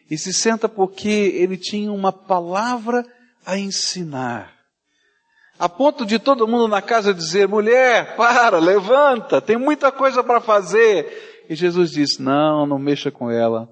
E 0.09 0.17
se 0.17 0.33
senta 0.33 0.69
porque 0.69 1.09
ele 1.09 1.57
tinha 1.57 1.91
uma 1.91 2.13
palavra 2.13 3.05
a 3.45 3.59
ensinar. 3.59 4.55
A 5.59 5.69
ponto 5.69 6.07
de 6.07 6.21
todo 6.21 6.47
mundo 6.47 6.69
na 6.69 6.81
casa 6.81 7.13
dizer: 7.13 7.49
mulher, 7.49 8.15
para, 8.15 8.61
levanta, 8.61 9.41
tem 9.41 9.57
muita 9.57 9.91
coisa 9.91 10.23
para 10.23 10.41
fazer. 10.41 11.36
E 11.49 11.55
Jesus 11.55 11.91
diz: 11.91 12.19
não, 12.19 12.67
não 12.67 12.79
mexa 12.79 13.11
com 13.11 13.31
ela, 13.31 13.69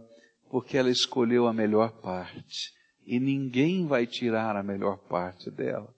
porque 0.51 0.77
ela 0.77 0.91
escolheu 0.91 1.47
a 1.47 1.53
melhor 1.53 1.91
parte. 2.01 2.73
E 3.07 3.21
ninguém 3.21 3.87
vai 3.87 4.07
tirar 4.07 4.57
a 4.57 4.63
melhor 4.63 4.99
parte 4.99 5.51
dela. 5.51 5.93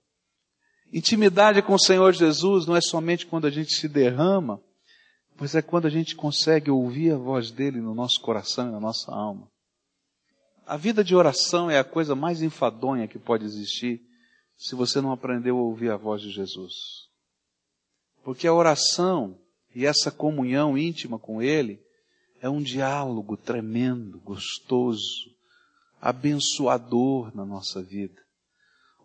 Intimidade 0.92 1.62
com 1.62 1.74
o 1.74 1.78
Senhor 1.78 2.12
Jesus 2.12 2.66
não 2.66 2.76
é 2.76 2.80
somente 2.80 3.26
quando 3.26 3.46
a 3.46 3.50
gente 3.50 3.74
se 3.74 3.88
derrama, 3.88 4.60
mas 5.38 5.54
é 5.54 5.62
quando 5.62 5.86
a 5.86 5.90
gente 5.90 6.16
consegue 6.16 6.70
ouvir 6.70 7.12
a 7.12 7.16
voz 7.16 7.50
dele 7.50 7.80
no 7.80 7.94
nosso 7.94 8.20
coração 8.20 8.68
e 8.68 8.72
na 8.72 8.80
nossa 8.80 9.12
alma. 9.12 9.48
A 10.66 10.76
vida 10.76 11.04
de 11.04 11.14
oração 11.14 11.70
é 11.70 11.78
a 11.78 11.84
coisa 11.84 12.14
mais 12.16 12.42
enfadonha 12.42 13.06
que 13.06 13.18
pode 13.18 13.44
existir 13.44 14.00
se 14.56 14.74
você 14.74 15.00
não 15.00 15.12
aprendeu 15.12 15.58
a 15.58 15.62
ouvir 15.62 15.90
a 15.90 15.96
voz 15.96 16.22
de 16.22 16.30
Jesus. 16.30 16.74
Porque 18.24 18.46
a 18.46 18.54
oração 18.54 19.38
e 19.76 19.84
essa 19.84 20.10
comunhão 20.10 20.78
íntima 20.78 21.18
com 21.18 21.42
Ele 21.42 21.78
é 22.40 22.48
um 22.48 22.62
diálogo 22.62 23.36
tremendo, 23.36 24.18
gostoso, 24.20 25.36
abençoador 26.00 27.30
na 27.36 27.44
nossa 27.44 27.82
vida, 27.82 28.18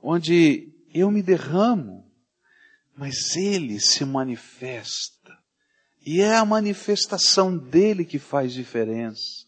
onde 0.02 0.72
eu 0.94 1.12
me 1.12 1.22
derramo, 1.22 2.10
mas 2.96 3.36
Ele 3.36 3.82
se 3.82 4.06
manifesta 4.06 5.38
E 6.06 6.22
é 6.22 6.38
a 6.38 6.46
manifestação 6.46 7.58
dele 7.58 8.06
que 8.06 8.18
faz 8.18 8.54
diferença. 8.54 9.46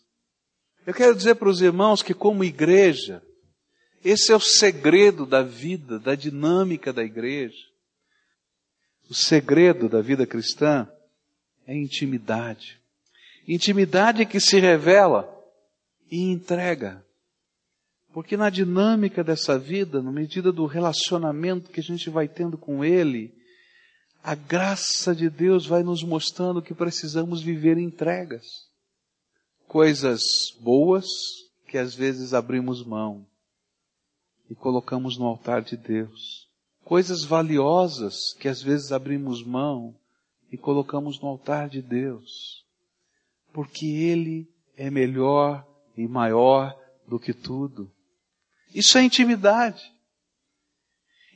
Eu 0.86 0.94
quero 0.94 1.16
dizer 1.16 1.36
para 1.36 1.48
os 1.48 1.62
irmãos 1.62 2.04
que, 2.04 2.14
como 2.14 2.44
igreja, 2.44 3.24
esse 4.04 4.34
é 4.34 4.36
o 4.36 4.42
segredo 4.42 5.26
da 5.26 5.42
vida, 5.42 5.98
da 5.98 6.16
dinâmica 6.16 6.92
da 6.92 7.02
igreja. 7.02 7.64
O 9.10 9.14
segredo 9.14 9.88
da 9.88 10.02
vida 10.02 10.28
cristã 10.28 10.86
é 11.68 11.76
intimidade. 11.76 12.80
Intimidade 13.48 14.26
que 14.26 14.40
se 14.40 14.60
revela 14.60 15.30
e 16.10 16.22
entrega. 16.22 17.04
Porque 18.14 18.38
na 18.38 18.50
dinâmica 18.50 19.24
dessa 19.24 19.58
vida, 19.58 20.02
na 20.02 20.12
medida 20.12 20.52
do 20.52 20.66
relacionamento 20.66 21.72
que 21.72 21.80
a 21.80 21.84
gente 21.84 22.10
vai 22.10 22.28
tendo 22.28 22.58
com 22.58 22.86
Ele, 22.86 23.34
a 24.24 24.36
graça 24.36 25.16
de 25.16 25.30
Deus 25.30 25.66
vai 25.66 25.84
nos 25.84 26.04
mostrando 26.04 26.62
que 26.62 26.74
precisamos 26.74 27.42
viver 27.42 27.78
entregas. 27.78 28.46
Coisas 29.68 30.22
boas 30.62 31.08
que 31.68 31.78
às 31.78 31.96
vezes 31.96 32.34
abrimos 32.34 32.86
mão 32.86 33.26
e 34.50 34.56
colocamos 34.56 35.18
no 35.18 35.26
altar 35.26 35.64
de 35.64 35.76
Deus. 35.76 36.48
Coisas 36.86 37.24
valiosas 37.24 38.34
que 38.40 38.48
às 38.48 38.62
vezes 38.62 38.92
abrimos 38.92 39.44
mão 39.44 39.96
e 40.54 40.58
colocamos 40.58 41.20
no 41.20 41.30
altar 41.30 41.68
de 41.68 41.82
Deus. 41.82 42.64
Porque 43.52 43.88
Ele 43.88 44.48
é 44.78 44.88
melhor 44.92 45.68
e 45.98 46.08
maior 46.08 46.80
do 47.08 47.20
que 47.20 47.34
tudo. 47.34 47.92
Isso 48.72 48.96
é 49.00 49.02
intimidade. 49.02 49.92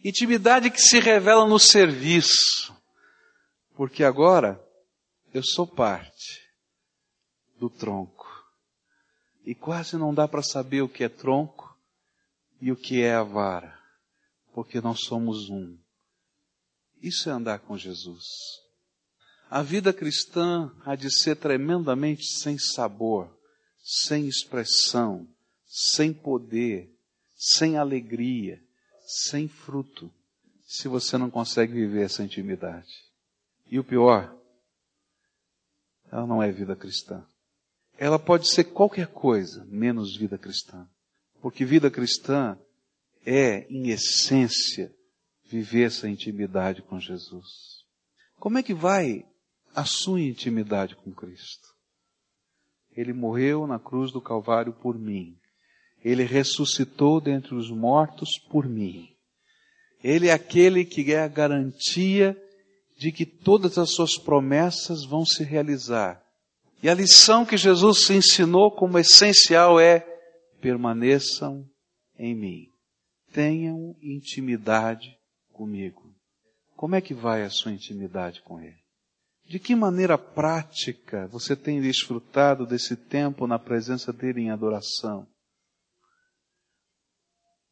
Intimidade 0.03 0.69
que 0.69 0.79
se 0.79 0.99
revela 0.99 1.47
no 1.47 1.57
serviço. 1.57 2.79
Porque 3.75 4.03
agora 4.03 4.63
eu 5.33 5.41
sou 5.43 5.65
parte 5.65 6.47
do 7.59 7.71
tronco. 7.71 8.27
E 9.43 9.55
quase 9.55 9.97
não 9.97 10.13
dá 10.13 10.27
para 10.27 10.43
saber 10.43 10.83
o 10.83 10.89
que 10.89 11.03
é 11.03 11.09
tronco 11.09 11.75
e 12.61 12.71
o 12.71 12.75
que 12.75 13.01
é 13.01 13.15
a 13.15 13.23
vara. 13.23 13.79
Porque 14.53 14.79
nós 14.79 14.99
somos 15.05 15.49
um. 15.49 15.75
Isso 17.01 17.29
é 17.29 17.31
andar 17.31 17.57
com 17.59 17.75
Jesus. 17.75 18.66
A 19.49 19.61
vida 19.61 19.93
cristã 19.93 20.71
há 20.85 20.95
de 20.95 21.09
ser 21.09 21.37
tremendamente 21.37 22.25
sem 22.25 22.57
sabor, 22.57 23.33
sem 23.81 24.27
expressão, 24.27 25.25
sem 25.65 26.13
poder, 26.13 26.93
sem 27.35 27.77
alegria, 27.77 28.61
sem 29.05 29.47
fruto, 29.47 30.11
se 30.65 30.89
você 30.89 31.17
não 31.17 31.29
consegue 31.29 31.71
viver 31.71 32.03
essa 32.03 32.23
intimidade. 32.23 32.91
E 33.71 33.79
o 33.79 33.83
pior, 33.83 34.35
ela 36.11 36.27
não 36.27 36.43
é 36.43 36.51
vida 36.51 36.75
cristã. 36.75 37.25
Ela 37.97 38.19
pode 38.19 38.49
ser 38.49 38.65
qualquer 38.65 39.07
coisa, 39.07 39.65
menos 39.65 40.15
vida 40.17 40.37
cristã. 40.37 40.87
Porque 41.41 41.63
vida 41.63 41.89
cristã 41.89 42.59
é, 43.25 43.65
em 43.69 43.89
essência, 43.89 44.93
viver 45.45 45.87
essa 45.87 46.09
intimidade 46.09 46.81
com 46.81 46.99
Jesus. 46.99 47.85
Como 48.39 48.57
é 48.57 48.63
que 48.63 48.73
vai 48.73 49.25
a 49.77 49.85
sua 49.85 50.19
intimidade 50.19 50.95
com 50.95 51.13
Cristo? 51.13 51.67
Ele 52.91 53.13
morreu 53.13 53.67
na 53.67 53.77
cruz 53.77 54.11
do 54.11 54.19
Calvário 54.19 54.73
por 54.73 54.97
mim. 54.97 55.37
Ele 56.03 56.23
ressuscitou 56.23 57.21
dentre 57.21 57.53
os 57.53 57.69
mortos 57.69 58.39
por 58.49 58.67
mim. 58.67 59.15
Ele 60.03 60.29
é 60.29 60.33
aquele 60.33 60.83
que 60.83 61.13
é 61.13 61.19
a 61.19 61.27
garantia 61.27 62.35
de 62.97 63.11
que 63.11 63.23
todas 63.23 63.77
as 63.77 63.91
suas 63.91 64.17
promessas 64.17 65.05
vão 65.05 65.23
se 65.23 65.43
realizar. 65.43 66.23
E 66.81 66.89
a 66.89 66.95
lição 66.95 67.45
que 67.45 67.55
Jesus 67.55 68.09
ensinou 68.09 68.71
como 68.71 68.97
essencial 68.97 69.79
é: 69.79 69.99
permaneçam 70.59 71.69
em 72.17 72.33
mim. 72.33 72.67
Tenham 73.31 73.95
intimidade 74.01 75.15
comigo. 75.53 76.15
Como 76.75 76.95
é 76.95 77.01
que 77.01 77.13
vai 77.13 77.43
a 77.43 77.49
sua 77.51 77.71
intimidade 77.71 78.41
com 78.41 78.59
Ele? 78.59 78.86
De 79.47 79.59
que 79.59 79.73
maneira 79.73 80.17
prática 80.17 81.25
você 81.27 81.55
tem 81.55 81.79
desfrutado 81.79 82.65
desse 82.65 82.97
tempo 82.97 83.47
na 83.47 83.57
presença 83.57 84.11
dEle 84.11 84.41
em 84.41 84.51
adoração? 84.51 85.25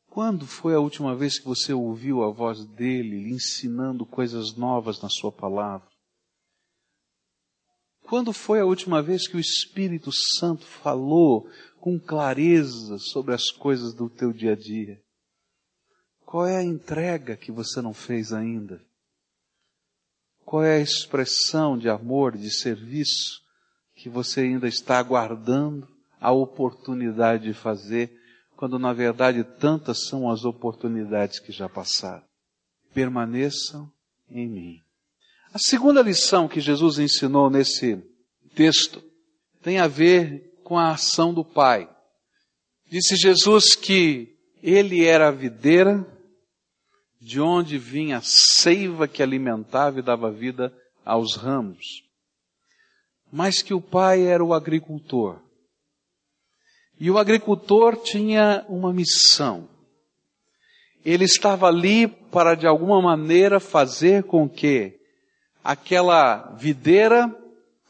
Quando 0.07 0.47
foi 0.47 0.73
a 0.73 0.79
última 0.79 1.13
vez 1.13 1.37
que 1.37 1.45
você 1.45 1.73
ouviu 1.73 2.23
a 2.23 2.31
voz 2.31 2.63
dele 2.65 3.21
lhe 3.21 3.33
ensinando 3.33 4.05
coisas 4.05 4.55
novas 4.55 5.01
na 5.01 5.09
sua 5.09 5.33
palavra? 5.33 5.85
Quando 8.03 8.31
foi 8.31 8.61
a 8.61 8.65
última 8.65 9.01
vez 9.01 9.27
que 9.27 9.35
o 9.35 9.39
Espírito 9.39 10.11
Santo 10.39 10.65
falou 10.65 11.49
com 11.81 11.99
clareza 11.99 12.97
sobre 12.99 13.33
as 13.33 13.51
coisas 13.51 13.93
do 13.93 14.09
teu 14.09 14.31
dia 14.31 14.53
a 14.53 14.55
dia? 14.55 15.03
Qual 16.25 16.47
é 16.47 16.55
a 16.55 16.63
entrega 16.63 17.35
que 17.35 17.51
você 17.51 17.81
não 17.81 17.93
fez 17.93 18.31
ainda? 18.31 18.81
Qual 20.45 20.63
é 20.63 20.77
a 20.77 20.81
expressão 20.81 21.77
de 21.77 21.89
amor, 21.89 22.37
de 22.37 22.49
serviço 22.49 23.41
que 23.95 24.07
você 24.07 24.41
ainda 24.41 24.67
está 24.67 24.99
aguardando 24.99 25.87
a 26.21 26.31
oportunidade 26.31 27.45
de 27.45 27.53
fazer 27.53 28.15
quando 28.55 28.79
na 28.79 28.93
verdade 28.93 29.43
tantas 29.43 30.07
são 30.07 30.29
as 30.29 30.45
oportunidades 30.45 31.39
que 31.39 31.51
já 31.51 31.67
passaram. 31.67 32.23
Permaneçam 32.93 33.91
em 34.29 34.47
mim. 34.47 34.81
A 35.53 35.59
segunda 35.59 36.01
lição 36.01 36.47
que 36.47 36.59
Jesus 36.59 36.99
ensinou 36.99 37.49
nesse 37.49 38.01
texto 38.53 39.03
tem 39.61 39.79
a 39.79 39.87
ver 39.87 40.59
com 40.63 40.77
a 40.77 40.91
ação 40.91 41.33
do 41.33 41.43
Pai. 41.43 41.89
Disse 42.89 43.15
Jesus 43.15 43.75
que 43.75 44.35
ele 44.61 45.05
era 45.05 45.27
a 45.27 45.31
videira, 45.31 46.05
de 47.25 47.41
onde 47.41 47.79
vinha 47.79 48.17
a 48.17 48.21
seiva 48.21 49.07
que 49.07 49.23
alimentava 49.23 49.97
e 49.97 50.03
dava 50.03 50.29
vida 50.29 50.71
aos 51.03 51.35
ramos. 51.35 52.03
Mas 53.33 53.63
que 53.63 53.73
o 53.73 53.81
Pai 53.81 54.21
era 54.21 54.45
o 54.45 54.53
agricultor 54.53 55.41
e 56.99 57.09
o 57.09 57.17
agricultor 57.17 57.97
tinha 57.97 58.63
uma 58.69 58.93
missão. 58.93 59.67
Ele 61.03 61.25
estava 61.25 61.67
ali 61.67 62.07
para 62.07 62.53
de 62.53 62.67
alguma 62.67 63.01
maneira 63.01 63.59
fazer 63.59 64.25
com 64.25 64.47
que 64.47 64.93
aquela 65.63 66.53
videira, 66.59 67.35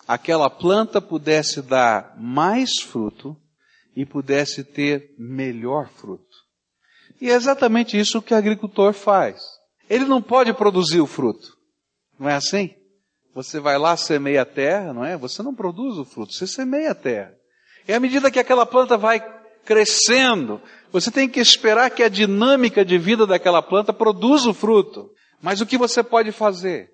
aquela 0.07 0.49
planta 0.49 1.01
pudesse 1.01 1.61
dar 1.61 2.15
mais 2.17 2.69
fruto 2.81 3.35
e 3.93 4.05
pudesse 4.05 4.63
ter 4.63 5.13
melhor 5.19 5.89
fruto. 5.89 6.24
E 7.19 7.29
é 7.29 7.33
exatamente 7.33 7.97
isso 7.97 8.21
que 8.21 8.33
o 8.33 8.37
agricultor 8.37 8.93
faz. 8.93 9.41
Ele 9.89 10.05
não 10.05 10.21
pode 10.21 10.53
produzir 10.53 10.99
o 10.99 11.07
fruto. 11.07 11.55
Não 12.19 12.29
é 12.29 12.35
assim? 12.35 12.73
Você 13.33 13.59
vai 13.59 13.77
lá, 13.77 13.97
semeia 13.97 14.43
a 14.43 14.45
terra, 14.45 14.93
não 14.93 15.03
é? 15.03 15.17
Você 15.17 15.43
não 15.43 15.53
produz 15.53 15.97
o 15.97 16.05
fruto, 16.05 16.33
você 16.33 16.47
semeia 16.47 16.91
a 16.91 16.95
terra. 16.95 17.33
E 17.87 17.93
à 17.93 17.99
medida 17.99 18.31
que 18.31 18.39
aquela 18.39 18.65
planta 18.65 18.97
vai 18.97 19.19
crescendo, 19.65 20.61
você 20.91 21.11
tem 21.11 21.27
que 21.27 21.39
esperar 21.39 21.89
que 21.89 22.03
a 22.03 22.09
dinâmica 22.09 22.85
de 22.85 22.97
vida 22.97 23.27
daquela 23.27 23.61
planta 23.61 23.91
produza 23.91 24.49
o 24.49 24.53
fruto. 24.53 25.09
Mas 25.41 25.59
o 25.59 25.65
que 25.65 25.77
você 25.77 26.01
pode 26.01 26.31
fazer? 26.31 26.89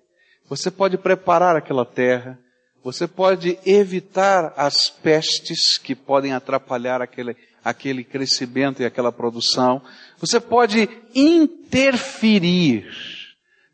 Você 0.48 0.70
pode 0.70 0.98
preparar 0.98 1.54
aquela 1.54 1.86
terra, 1.86 2.38
você 2.82 3.06
pode 3.06 3.58
evitar 3.64 4.52
as 4.56 4.90
pestes 4.90 5.78
que 5.78 5.94
podem 5.94 6.32
atrapalhar 6.32 7.00
aquele, 7.00 7.36
aquele 7.64 8.02
crescimento 8.02 8.82
e 8.82 8.84
aquela 8.84 9.12
produção. 9.12 9.80
Você 10.22 10.38
pode 10.38 10.88
interferir 11.12 12.88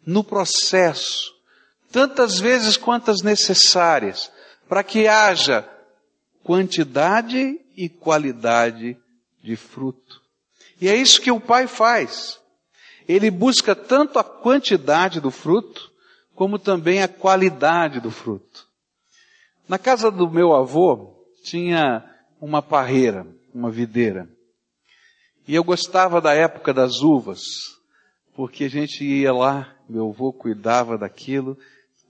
no 0.06 0.24
processo 0.24 1.34
tantas 1.92 2.40
vezes 2.40 2.74
quantas 2.74 3.20
necessárias 3.20 4.32
para 4.66 4.82
que 4.82 5.06
haja 5.06 5.68
quantidade 6.42 7.60
e 7.76 7.90
qualidade 7.90 8.96
de 9.44 9.56
fruto. 9.56 10.22
E 10.80 10.88
é 10.88 10.96
isso 10.96 11.20
que 11.20 11.30
o 11.30 11.38
pai 11.38 11.66
faz. 11.66 12.40
Ele 13.06 13.30
busca 13.30 13.76
tanto 13.76 14.18
a 14.18 14.24
quantidade 14.24 15.20
do 15.20 15.30
fruto, 15.30 15.92
como 16.34 16.58
também 16.58 17.02
a 17.02 17.08
qualidade 17.08 18.00
do 18.00 18.10
fruto. 18.10 18.66
Na 19.68 19.78
casa 19.78 20.10
do 20.10 20.30
meu 20.30 20.54
avô, 20.54 21.14
tinha 21.44 22.02
uma 22.40 22.62
parreira, 22.62 23.26
uma 23.52 23.70
videira. 23.70 24.37
E 25.48 25.54
eu 25.54 25.64
gostava 25.64 26.20
da 26.20 26.34
época 26.34 26.74
das 26.74 27.00
uvas, 27.00 27.40
porque 28.36 28.64
a 28.64 28.68
gente 28.68 29.02
ia 29.02 29.32
lá, 29.32 29.74
meu 29.88 30.10
avô 30.10 30.30
cuidava 30.30 30.98
daquilo, 30.98 31.56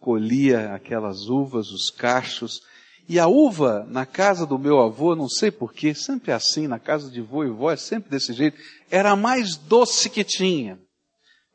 colhia 0.01 0.75
aquelas 0.75 1.29
uvas, 1.29 1.71
os 1.71 1.89
cachos, 1.89 2.61
e 3.09 3.17
a 3.17 3.29
uva 3.29 3.87
na 3.89 4.05
casa 4.05 4.45
do 4.45 4.59
meu 4.59 4.81
avô, 4.81 5.15
não 5.15 5.29
sei 5.29 5.53
porquê, 5.53 5.95
sempre 5.95 6.33
assim, 6.33 6.67
na 6.67 6.81
casa 6.81 7.09
de 7.09 7.21
vô 7.21 7.45
e 7.45 7.49
vó 7.49 7.71
é 7.71 7.77
sempre 7.77 8.11
desse 8.11 8.33
jeito, 8.33 8.59
era 8.91 9.13
a 9.13 9.17
mais 9.17 9.55
doce 9.55 10.11
que 10.11 10.25
tinha. 10.25 10.77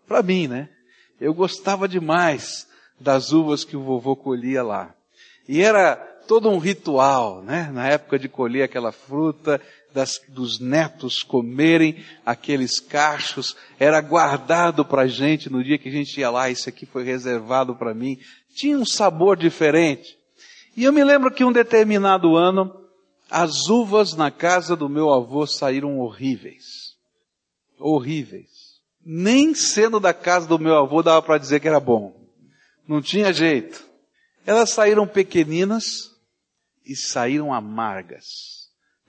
Para 0.08 0.24
mim, 0.24 0.48
né? 0.48 0.70
Eu 1.20 1.34
gostava 1.34 1.86
demais 1.86 2.66
das 2.98 3.34
uvas 3.34 3.66
que 3.66 3.76
o 3.76 3.84
vovô 3.84 4.16
colhia 4.16 4.64
lá. 4.64 4.96
E 5.50 5.62
era 5.62 5.98
todo 6.28 6.50
um 6.50 6.58
ritual, 6.58 7.42
né? 7.44 7.70
Na 7.74 7.90
época 7.90 8.18
de 8.18 8.30
colher 8.30 8.64
aquela 8.64 8.94
fruta, 8.94 9.62
das, 9.94 10.20
dos 10.28 10.60
netos 10.60 11.22
comerem 11.22 12.04
aqueles 12.26 12.80
cachos, 12.80 13.56
era 13.80 14.02
guardado 14.02 14.84
para 14.84 15.04
a 15.04 15.08
gente 15.08 15.50
no 15.50 15.64
dia 15.64 15.78
que 15.78 15.90
a 15.90 15.92
gente 15.92 16.20
ia 16.20 16.30
lá, 16.30 16.50
isso 16.50 16.68
aqui 16.68 16.86
foi 16.86 17.04
reservado 17.04 17.76
para 17.76 17.94
mim. 17.94 18.18
Tinha 18.56 18.78
um 18.78 18.86
sabor 18.86 19.38
diferente. 19.38 20.18
E 20.76 20.84
eu 20.84 20.92
me 20.92 21.04
lembro 21.04 21.32
que 21.32 21.44
um 21.44 21.52
determinado 21.52 22.36
ano, 22.36 22.74
as 23.30 23.70
uvas 23.70 24.16
na 24.16 24.32
casa 24.32 24.76
do 24.76 24.90
meu 24.90 25.14
avô 25.14 25.46
saíram 25.46 26.00
horríveis. 26.00 26.96
Horríveis. 27.80 28.82
Nem 29.06 29.54
sendo 29.54 30.00
da 30.00 30.14
casa 30.14 30.48
do 30.48 30.58
meu 30.58 30.76
avô 30.76 31.04
dava 31.04 31.22
para 31.22 31.38
dizer 31.38 31.60
que 31.60 31.68
era 31.68 31.80
bom. 31.80 32.16
Não 32.88 33.02
tinha 33.02 33.32
jeito. 33.32 33.84
Elas 34.46 34.72
saíram 34.72 35.08
pequeninas 35.08 36.12
e 36.86 36.96
saíram 36.96 37.54
amargas 37.54 38.63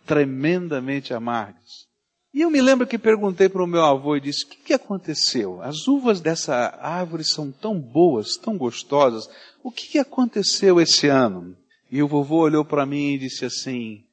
tremendamente 0.06 1.12
amargas. 1.12 1.86
E 2.34 2.40
eu 2.40 2.50
me 2.50 2.60
lembro 2.60 2.84
que 2.84 2.98
perguntei 2.98 3.48
para 3.48 3.62
o 3.62 3.66
meu 3.66 3.84
avô 3.84 4.16
e 4.16 4.20
disse: 4.20 4.44
O 4.44 4.48
que, 4.48 4.56
que 4.56 4.74
aconteceu? 4.74 5.62
As 5.62 5.86
uvas 5.86 6.20
dessa 6.20 6.54
árvore 6.80 7.22
são 7.22 7.52
tão 7.52 7.78
boas, 7.78 8.36
tão 8.36 8.58
gostosas. 8.58 9.28
O 9.62 9.70
que, 9.70 9.86
que 9.86 9.98
aconteceu 9.98 10.80
esse 10.80 11.06
ano? 11.06 11.56
E 11.90 12.02
o 12.02 12.08
vovô 12.08 12.40
olhou 12.40 12.64
para 12.64 12.84
mim 12.84 13.12
e 13.12 13.18
disse 13.18 13.44
assim: 13.44 14.04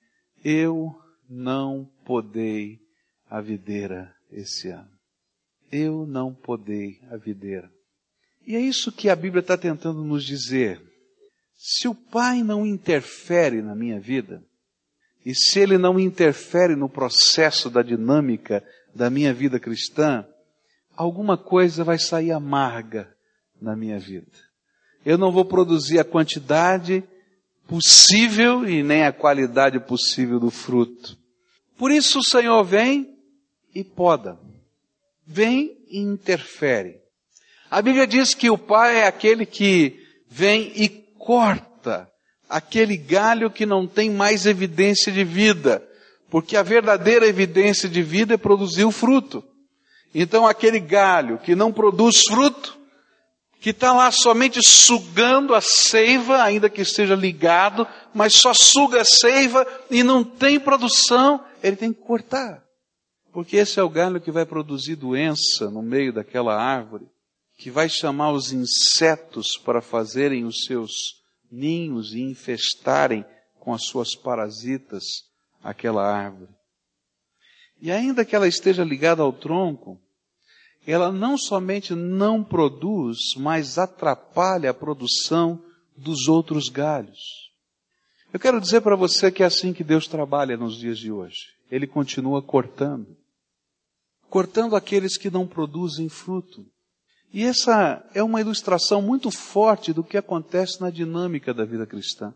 Eu 0.46 0.96
não 1.28 1.90
podei 2.06 2.80
a 3.28 3.42
videira 3.42 4.14
esse 4.32 4.70
ano. 4.70 4.92
Eu 5.72 6.06
não 6.06 6.32
podei 6.32 7.00
a 7.10 7.18
videira. 7.18 7.72
E 8.46 8.56
é 8.56 8.60
isso 8.60 8.92
que 8.92 9.10
a 9.10 9.16
Bíblia 9.16 9.42
está 9.42 9.58
tentando 9.58 10.04
nos 10.04 10.24
dizer. 10.24 10.80
Se 11.56 11.88
o 11.88 11.96
Pai 11.96 12.44
não 12.44 12.68
interfere 12.68 13.64
na 13.64 13.74
minha 13.74 14.00
vida, 14.00 14.44
e 15.26 15.36
se 15.36 15.60
ele 15.60 15.78
não 15.78 16.00
interfere 16.00 16.76
no 16.76 16.90
processo 16.90 17.70
da 17.70 17.82
dinâmica 17.82 18.64
da 18.94 19.10
minha 19.10 19.34
vida 19.34 19.60
cristã, 19.60 20.26
alguma 20.96 21.38
coisa 21.38 21.84
vai 21.84 22.00
sair 22.00 22.32
amarga 22.32 23.14
na 23.62 23.76
minha 23.76 24.00
vida. 24.00 24.32
Eu 25.06 25.18
não 25.18 25.32
vou 25.32 25.46
produzir 25.46 26.00
a 26.00 26.04
quantidade 26.04 27.04
possível 27.68 28.68
e 28.68 28.84
nem 28.84 29.04
a 29.04 29.14
qualidade 29.14 29.80
possível 29.80 30.40
do 30.40 30.52
fruto. 30.52 31.18
Por 31.78 31.92
isso 31.92 32.20
o 32.20 32.24
Senhor 32.24 32.64
vem 32.64 33.18
e 33.74 33.84
poda. 33.84 34.38
Vem 35.26 35.78
e 35.88 36.00
interfere. 36.00 37.00
A 37.70 37.82
Bíblia 37.82 38.06
diz 38.06 38.34
que 38.34 38.50
o 38.50 38.58
Pai 38.58 38.98
é 38.98 39.08
aquele 39.08 39.46
que 39.46 40.06
vem 40.28 40.74
e 40.76 40.90
corta 40.90 42.11
aquele 42.52 42.98
galho 42.98 43.50
que 43.50 43.66
não 43.66 43.88
tem 43.88 44.10
mais 44.12 44.46
evidência 44.46 45.12
de 45.12 45.24
vida, 45.24 45.82
porque 46.30 46.58
a 46.58 46.64
verdadeira 46.64 47.26
evidência 47.26 47.88
de 47.88 48.04
vida 48.04 48.34
é 48.34 48.38
produzir 48.38 48.84
o 48.84 48.92
fruto. 48.92 49.44
Então 50.14 50.46
aquele 50.46 50.80
galho 50.80 51.40
que 51.40 51.56
não 51.56 51.72
produz 51.72 52.22
fruto, 52.28 52.78
que 53.62 53.70
está 53.70 53.94
lá 53.94 54.12
somente 54.12 54.60
sugando 54.62 55.56
a 55.56 55.62
seiva, 55.62 56.42
ainda 56.44 56.70
que 56.70 56.82
esteja 56.82 57.16
ligado, 57.16 57.88
mas 58.14 58.36
só 58.36 58.54
suga 58.54 59.02
a 59.02 59.06
seiva 59.06 59.66
e 59.90 60.04
não 60.04 60.24
tem 60.24 60.60
produção, 60.60 61.44
ele 61.64 61.76
tem 61.76 61.94
que 61.94 62.02
cortar. 62.02 62.62
Porque 63.32 63.56
esse 63.56 63.80
é 63.80 63.84
o 63.84 63.90
galho 63.90 64.20
que 64.20 64.32
vai 64.32 64.46
produzir 64.46 64.96
doença 64.96 65.70
no 65.70 65.82
meio 65.82 66.12
daquela 66.12 66.62
árvore, 66.62 67.06
que 67.58 67.72
vai 67.72 67.88
chamar 67.88 68.32
os 68.32 68.52
insetos 68.52 69.58
para 69.64 69.82
fazerem 69.82 70.44
os 70.44 70.66
seus 70.66 71.21
ninhos 71.52 72.14
e 72.14 72.22
infestarem 72.22 73.26
com 73.60 73.74
as 73.74 73.84
suas 73.86 74.16
parasitas 74.16 75.04
aquela 75.64 76.04
árvore. 76.04 76.52
E 77.82 77.92
ainda 77.92 78.24
que 78.24 78.36
ela 78.36 78.48
esteja 78.48 78.84
ligada 78.84 79.22
ao 79.22 79.34
tronco, 79.34 80.00
ela 80.86 81.12
não 81.12 81.38
somente 81.38 81.94
não 81.94 82.44
produz, 82.44 83.18
mas 83.38 83.78
atrapalha 83.78 84.70
a 84.70 84.74
produção 84.74 85.64
dos 85.96 86.28
outros 86.28 86.70
galhos. 86.70 87.52
Eu 88.34 88.40
quero 88.40 88.62
dizer 88.62 88.82
para 88.82 88.96
você 88.96 89.32
que 89.32 89.44
é 89.44 89.46
assim 89.46 89.74
que 89.74 89.84
Deus 89.84 90.08
trabalha 90.08 90.56
nos 90.56 90.78
dias 90.78 90.98
de 90.98 91.12
hoje. 91.12 91.54
Ele 91.70 91.86
continua 91.86 92.42
cortando. 92.42 93.18
Cortando 94.30 94.76
aqueles 94.76 95.18
que 95.18 95.30
não 95.30 95.46
produzem 95.46 96.08
fruto. 96.08 96.66
E 97.34 97.44
essa 97.44 98.04
é 98.14 98.22
uma 98.22 98.42
ilustração 98.42 99.02
muito 99.02 99.32
forte 99.32 99.94
do 99.94 100.04
que 100.04 100.18
acontece 100.18 100.82
na 100.82 100.90
dinâmica 100.90 101.54
da 101.54 101.64
vida 101.64 101.86
cristã. 101.86 102.34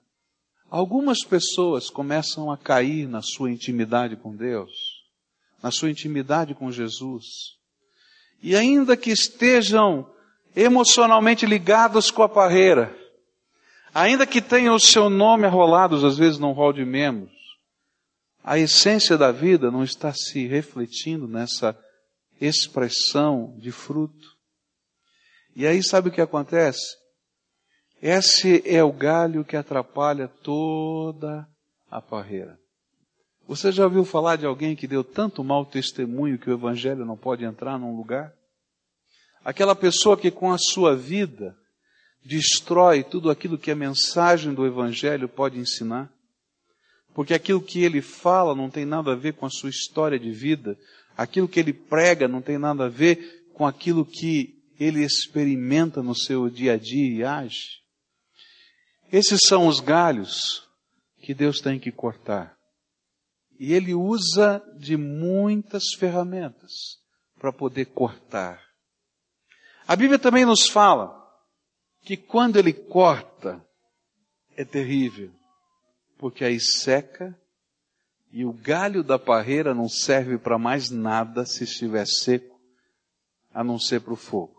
Algumas 0.70 1.20
pessoas 1.20 1.90
começam 1.90 2.50
a 2.50 2.58
cair 2.58 3.08
na 3.08 3.22
sua 3.22 3.52
intimidade 3.52 4.16
com 4.16 4.36
Deus, 4.36 4.72
na 5.62 5.70
sua 5.70 5.90
intimidade 5.90 6.56
com 6.56 6.72
Jesus. 6.72 7.26
E 8.42 8.56
ainda 8.56 8.96
que 8.96 9.12
estejam 9.12 10.10
emocionalmente 10.56 11.46
ligados 11.46 12.10
com 12.10 12.24
a 12.24 12.30
parreira, 12.30 12.96
ainda 13.94 14.26
que 14.26 14.42
tenham 14.42 14.76
o 14.76 14.80
seu 14.80 15.10
nome 15.10 15.46
arrolados 15.46 16.04
às 16.04 16.18
vezes 16.18 16.40
num 16.40 16.52
rol 16.52 16.72
de 16.72 16.86
membros, 16.86 17.36
a 18.44 18.58
essência 18.58 19.18
da 19.18 19.32
vida 19.32 19.72
não 19.72 19.84
está 19.84 20.14
se 20.14 20.46
refletindo 20.48 21.28
nessa 21.28 21.78
expressão 22.40 23.56
de 23.58 23.72
fruto. 23.72 24.35
E 25.56 25.66
aí 25.66 25.82
sabe 25.82 26.10
o 26.10 26.12
que 26.12 26.22
acontece? 26.22 26.98
Esse 28.02 28.62
é 28.66 28.84
o 28.84 28.92
galho 28.92 29.46
que 29.46 29.56
atrapalha 29.56 30.28
toda 30.28 31.48
a 31.90 32.02
parreira. 32.02 32.60
Você 33.48 33.72
já 33.72 33.86
ouviu 33.86 34.04
falar 34.04 34.36
de 34.36 34.46
alguém 34.46 34.76
que 34.76 34.88
deu 34.88 35.04
tanto 35.04 35.44
mau 35.44 35.66
testemunho 35.66 36.38
que 36.38 36.50
o 36.50 36.54
evangelho 36.54 37.06
não 37.06 37.16
pode 37.16 37.46
entrar 37.46 37.80
num 37.80 37.96
lugar? 37.96 38.34
Aquela 39.44 39.76
pessoa 39.76 40.18
que 40.18 40.32
com 40.32 40.52
a 40.52 40.58
sua 40.58 40.96
vida 40.96 41.56
destrói 42.26 43.04
tudo 43.04 43.30
aquilo 43.30 43.58
que 43.58 43.70
a 43.70 43.76
mensagem 43.76 44.54
do 44.54 44.66
evangelho 44.66 45.30
pode 45.30 45.60
ensinar. 45.60 46.12
Porque 47.14 47.34
aquilo 47.34 47.62
que 47.62 47.84
ele 47.84 48.02
fala 48.02 48.56
não 48.56 48.70
tem 48.70 48.84
nada 48.84 49.14
a 49.14 49.16
ver 49.16 49.34
com 49.34 49.46
a 49.46 49.50
sua 49.50 49.70
história 49.70 50.20
de 50.20 50.32
vida, 50.32 50.78
aquilo 51.16 51.48
que 51.48 51.60
ele 51.60 51.72
prega 51.72 52.28
não 52.28 52.42
tem 52.42 52.58
nada 52.58 52.86
a 52.86 52.90
ver 52.90 53.46
com 53.54 53.66
aquilo 53.66 54.04
que 54.04 54.55
ele 54.80 55.04
experimenta 55.04 56.02
no 56.02 56.16
seu 56.16 56.50
dia 56.50 56.74
a 56.74 56.78
dia 56.78 57.18
e 57.18 57.24
age. 57.24 57.82
Esses 59.12 59.40
são 59.48 59.68
os 59.68 59.80
galhos 59.80 60.68
que 61.22 61.34
Deus 61.34 61.60
tem 61.60 61.80
que 61.80 61.92
cortar. 61.92 62.58
E 63.58 63.74
ele 63.74 63.94
usa 63.94 64.62
de 64.78 64.98
muitas 64.98 65.94
ferramentas 65.98 67.00
para 67.40 67.54
poder 67.54 67.86
cortar. 67.86 68.62
A 69.88 69.96
Bíblia 69.96 70.20
também 70.20 70.46
nos 70.46 70.70
fala 70.70 71.24
que 72.02 72.18
quando 72.18 72.58
ele 72.58 72.74
corta, 72.74 73.66
é 74.56 74.64
terrível, 74.64 75.32
porque 76.18 76.44
aí 76.44 76.60
seca 76.60 77.38
e 78.32 78.46
o 78.46 78.54
galho 78.54 79.04
da 79.04 79.18
parreira 79.18 79.74
não 79.74 79.88
serve 79.88 80.38
para 80.38 80.58
mais 80.58 80.90
nada 80.90 81.46
se 81.46 81.64
estiver 81.64 82.06
seco, 82.06 82.60
a 83.54 83.64
não 83.64 83.80
ser 83.80 84.02
para 84.02 84.14
o 84.14 84.18
fogo. 84.18 84.55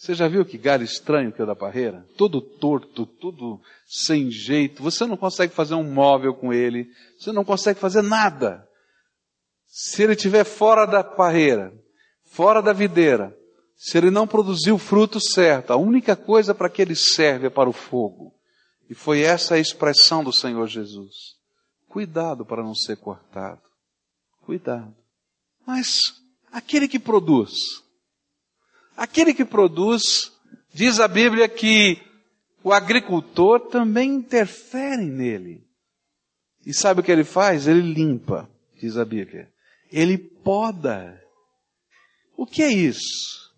Você 0.00 0.14
já 0.14 0.26
viu 0.26 0.46
que 0.46 0.56
galho 0.56 0.82
estranho 0.82 1.30
que 1.30 1.42
é 1.42 1.44
da 1.44 1.54
parreira? 1.54 2.06
Todo 2.16 2.40
torto, 2.40 3.04
tudo 3.04 3.60
sem 3.86 4.30
jeito. 4.30 4.82
Você 4.82 5.04
não 5.04 5.14
consegue 5.14 5.52
fazer 5.52 5.74
um 5.74 5.92
móvel 5.92 6.32
com 6.32 6.54
ele. 6.54 6.90
Você 7.18 7.30
não 7.32 7.44
consegue 7.44 7.78
fazer 7.78 8.00
nada. 8.00 8.66
Se 9.66 10.02
ele 10.02 10.14
estiver 10.14 10.44
fora 10.44 10.86
da 10.86 11.04
parreira, 11.04 11.70
fora 12.24 12.62
da 12.62 12.72
videira, 12.72 13.36
se 13.76 13.98
ele 13.98 14.10
não 14.10 14.26
produzir 14.26 14.72
o 14.72 14.78
fruto 14.78 15.20
certo, 15.20 15.70
a 15.70 15.76
única 15.76 16.16
coisa 16.16 16.54
para 16.54 16.70
que 16.70 16.80
ele 16.80 16.96
serve 16.96 17.48
é 17.48 17.50
para 17.50 17.68
o 17.68 17.74
fogo. 17.74 18.32
E 18.88 18.94
foi 18.94 19.20
essa 19.20 19.56
a 19.56 19.58
expressão 19.58 20.24
do 20.24 20.32
Senhor 20.32 20.66
Jesus. 20.66 21.36
Cuidado 21.90 22.46
para 22.46 22.62
não 22.62 22.74
ser 22.74 22.96
cortado. 22.96 23.60
Cuidado. 24.40 24.96
Mas 25.66 26.00
aquele 26.50 26.88
que 26.88 26.98
produz, 26.98 27.52
Aquele 28.96 29.32
que 29.32 29.44
produz, 29.44 30.32
diz 30.72 31.00
a 31.00 31.08
Bíblia 31.08 31.48
que 31.48 32.00
o 32.62 32.72
agricultor 32.72 33.60
também 33.68 34.10
interfere 34.10 35.04
nele. 35.04 35.64
E 36.64 36.74
sabe 36.74 37.00
o 37.00 37.02
que 37.02 37.10
ele 37.10 37.24
faz? 37.24 37.66
Ele 37.66 37.80
limpa, 37.80 38.48
diz 38.80 38.96
a 38.96 39.04
Bíblia. 39.04 39.50
Ele 39.90 40.18
poda. 40.18 41.20
O 42.36 42.46
que 42.46 42.62
é 42.62 42.70
isso? 42.70 43.50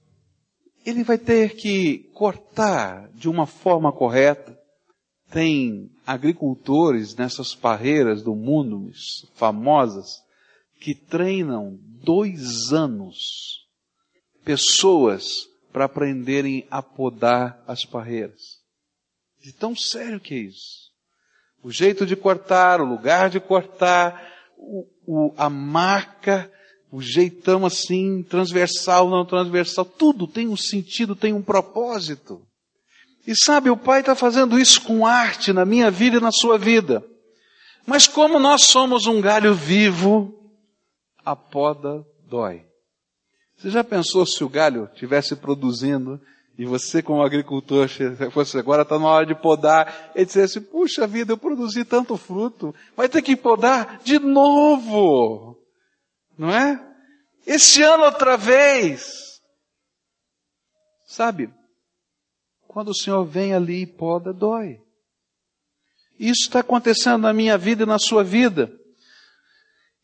Ele 0.84 1.04
vai 1.04 1.18
ter 1.18 1.54
que 1.54 2.10
cortar 2.14 3.08
de 3.12 3.28
uma 3.28 3.46
forma 3.46 3.92
correta. 3.92 4.58
Tem 5.30 5.90
agricultores 6.06 7.14
nessas 7.16 7.54
parreiras 7.54 8.22
do 8.22 8.34
mundo 8.34 8.90
famosas 9.34 10.22
que 10.80 10.94
treinam 10.94 11.78
dois 12.04 12.72
anos 12.72 13.62
pessoas 14.44 15.48
para 15.72 15.87
aprenderem 15.87 16.66
a 16.70 16.83
podar 16.83 17.62
as 17.66 17.85
parreiras. 17.85 18.61
De 19.40 19.52
tão 19.52 19.74
sério 19.74 20.20
que 20.20 20.35
é 20.35 20.38
isso. 20.38 20.92
O 21.62 21.70
jeito 21.70 22.05
de 22.05 22.14
cortar, 22.14 22.81
o 22.81 22.85
lugar 22.85 23.31
de 23.31 23.40
cortar, 23.40 24.31
o, 24.57 24.87
o, 25.07 25.35
a 25.37 25.48
marca, 25.48 26.50
o 26.90 27.00
jeitão 27.00 27.64
assim, 27.64 28.22
transversal, 28.22 29.09
não 29.09 29.24
transversal, 29.24 29.85
tudo 29.85 30.26
tem 30.26 30.48
um 30.48 30.57
sentido, 30.57 31.16
tem 31.16 31.33
um 31.33 31.42
propósito. 31.42 32.46
E 33.26 33.35
sabe, 33.35 33.70
o 33.70 33.76
Pai 33.76 34.00
está 34.00 34.14
fazendo 34.14 34.59
isso 34.59 34.83
com 34.83 35.07
arte 35.07 35.52
na 35.52 35.64
minha 35.64 35.90
vida 35.90 36.16
e 36.16 36.20
na 36.20 36.33
sua 36.33 36.59
vida. 36.59 37.02
Mas 37.87 38.07
como 38.07 38.38
nós 38.38 38.64
somos 38.64 39.07
um 39.07 39.20
galho 39.20 39.55
vivo, 39.55 40.52
a 41.24 41.35
poda 41.35 42.05
dói. 42.28 42.64
Você 43.62 43.70
já 43.70 43.85
pensou 43.85 44.27
se 44.27 44.42
o 44.42 44.48
galho 44.48 44.90
estivesse 44.92 45.37
produzindo 45.37 46.20
e 46.59 46.64
você 46.66 47.01
como 47.01 47.22
agricultor 47.22 47.88
fosse 48.33 48.59
agora 48.59 48.83
está 48.83 48.98
na 48.98 49.07
hora 49.07 49.25
de 49.25 49.37
podar 49.37 50.11
e 50.16 50.25
dissesse, 50.25 50.61
puxa 50.61 51.07
vida, 51.07 51.33
eu 51.33 51.38
produzi 51.38 51.85
tanto 51.85 52.16
fruto, 52.16 52.75
vai 52.96 53.09
ter 53.09 53.22
que 53.22 53.37
podar 53.37 54.01
de 54.03 54.18
novo. 54.18 55.57
Não 56.37 56.51
é? 56.51 56.85
Esse 57.46 57.85
ano 57.85 58.03
outra 58.03 58.37
vez. 58.37 59.40
Sabe? 61.07 61.48
Quando 62.66 62.88
o 62.88 62.96
Senhor 62.96 63.25
vem 63.25 63.55
ali 63.55 63.83
e 63.83 63.87
poda, 63.87 64.33
dói. 64.33 64.81
Isso 66.18 66.46
está 66.46 66.59
acontecendo 66.59 67.18
na 67.18 67.33
minha 67.33 67.57
vida 67.57 67.85
e 67.85 67.87
na 67.87 68.01
sua 68.01 68.25
vida. 68.25 68.77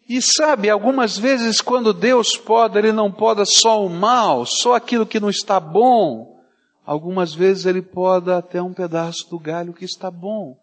E 0.09 0.23
sabe, 0.23 0.71
algumas 0.71 1.19
vezes 1.19 1.61
quando 1.61 1.93
Deus 1.93 2.35
poda, 2.35 2.79
Ele 2.79 2.93
não 2.93 3.13
poda 3.13 3.45
só 3.45 3.85
o 3.85 3.91
mal, 3.91 4.47
só 4.47 4.75
aquilo 4.75 5.07
que 5.07 5.21
não 5.21 5.29
está 5.29 5.61
bom. 5.61 6.43
Algumas 6.83 7.35
vezes 7.35 7.67
Ele 7.67 7.83
poda 7.83 8.39
até 8.39 8.63
um 8.63 8.73
pedaço 8.73 9.29
do 9.29 9.39
galho 9.39 9.75
que 9.75 9.85
está 9.85 10.11
bom, 10.11 10.59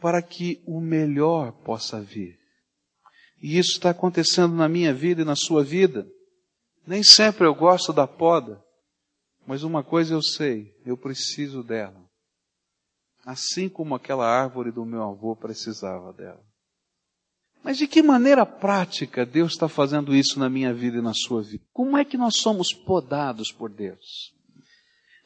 para 0.00 0.22
que 0.22 0.62
o 0.64 0.80
melhor 0.80 1.50
possa 1.64 2.00
vir. 2.00 2.38
E 3.42 3.58
isso 3.58 3.72
está 3.72 3.90
acontecendo 3.90 4.54
na 4.54 4.68
minha 4.68 4.94
vida 4.94 5.22
e 5.22 5.24
na 5.24 5.34
sua 5.34 5.64
vida. 5.64 6.06
Nem 6.86 7.02
sempre 7.02 7.44
eu 7.44 7.54
gosto 7.54 7.92
da 7.92 8.06
poda, 8.06 8.62
mas 9.44 9.64
uma 9.64 9.82
coisa 9.82 10.14
eu 10.14 10.22
sei, 10.22 10.72
eu 10.84 10.96
preciso 10.96 11.64
dela. 11.64 12.06
Assim 13.24 13.68
como 13.68 13.96
aquela 13.96 14.24
árvore 14.24 14.70
do 14.70 14.84
meu 14.84 15.02
avô 15.02 15.34
precisava 15.34 16.12
dela. 16.12 16.40
Mas 17.66 17.78
de 17.78 17.88
que 17.88 18.00
maneira 18.00 18.46
prática 18.46 19.26
Deus 19.26 19.54
está 19.54 19.68
fazendo 19.68 20.14
isso 20.14 20.38
na 20.38 20.48
minha 20.48 20.72
vida 20.72 20.98
e 20.98 21.02
na 21.02 21.12
sua 21.12 21.42
vida? 21.42 21.64
Como 21.72 21.98
é 21.98 22.04
que 22.04 22.16
nós 22.16 22.36
somos 22.36 22.72
podados 22.72 23.50
por 23.50 23.68
Deus? 23.68 24.32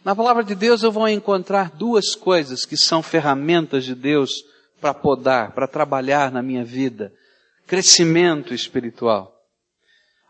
Na 0.03 0.17
palavra 0.17 0.43
de 0.43 0.55
Deus 0.55 0.83
eu 0.83 0.91
vou 0.91 1.07
encontrar 1.07 1.71
duas 1.71 2.15
coisas 2.15 2.65
que 2.65 2.79
são 2.79 3.03
ferramentas 3.03 3.85
de 3.85 3.95
Deus 3.95 4.31
para 4.81 4.95
podar, 4.95 5.53
para 5.53 5.69
trabalhar 5.69 6.33
na 6.33 6.41
minha 6.41 6.65
vida. 6.65 7.13
Crescimento 7.67 8.55
espiritual. 8.55 9.39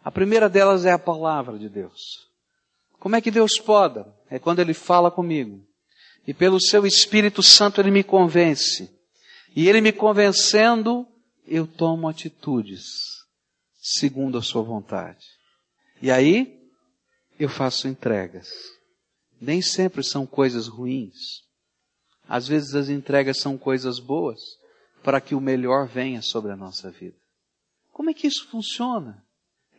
A 0.03 0.11
primeira 0.11 0.49
delas 0.49 0.85
é 0.85 0.91
a 0.91 0.99
palavra 0.99 1.57
de 1.57 1.69
Deus. 1.69 2.29
Como 2.99 3.15
é 3.15 3.21
que 3.21 3.31
Deus 3.31 3.57
poda? 3.61 4.13
É 4.29 4.37
quando 4.41 4.59
Ele 4.59 4.75
fala 4.75 5.13
comigo. 5.13 5.65
E 6.27 6.35
pelo 6.35 6.61
seu 6.61 6.85
Espírito 6.85 7.41
Santo 7.41 7.81
Ele 7.81 7.93
me 7.93 8.03
convence. 8.03 8.91
E 9.55 9.69
Ele 9.69 9.81
me 9.81 9.93
convencendo, 9.93 11.07
eu 11.51 11.67
tomo 11.67 12.09
atitudes 12.09 13.27
segundo 13.75 14.39
a 14.39 14.43
sua 14.43 14.63
vontade. 14.63 15.27
E 16.01 16.09
aí, 16.09 16.63
eu 17.39 17.49
faço 17.49 17.89
entregas. 17.89 18.49
Nem 19.41 19.61
sempre 19.61 20.05
são 20.05 20.25
coisas 20.25 20.69
ruins. 20.69 21.43
Às 22.29 22.47
vezes 22.47 22.75
as 22.75 22.89
entregas 22.89 23.41
são 23.41 23.59
coisas 23.59 23.99
boas 23.99 24.39
para 25.03 25.21
que 25.21 25.35
o 25.35 25.41
melhor 25.41 25.89
venha 25.89 26.23
sobre 26.23 26.53
a 26.53 26.57
nossa 26.57 26.89
vida. 26.89 27.17
Como 27.93 28.11
é 28.11 28.15
que 28.15 28.29
isso 28.29 28.47
funciona? 28.49 29.25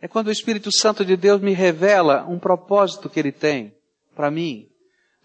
É 0.02 0.08
quando 0.08 0.28
o 0.28 0.32
Espírito 0.32 0.70
Santo 0.76 1.06
de 1.06 1.16
Deus 1.16 1.40
me 1.40 1.54
revela 1.54 2.26
um 2.28 2.38
propósito 2.38 3.10
que 3.10 3.20
ele 3.20 3.32
tem 3.32 3.74
para 4.14 4.30
mim. 4.30 4.68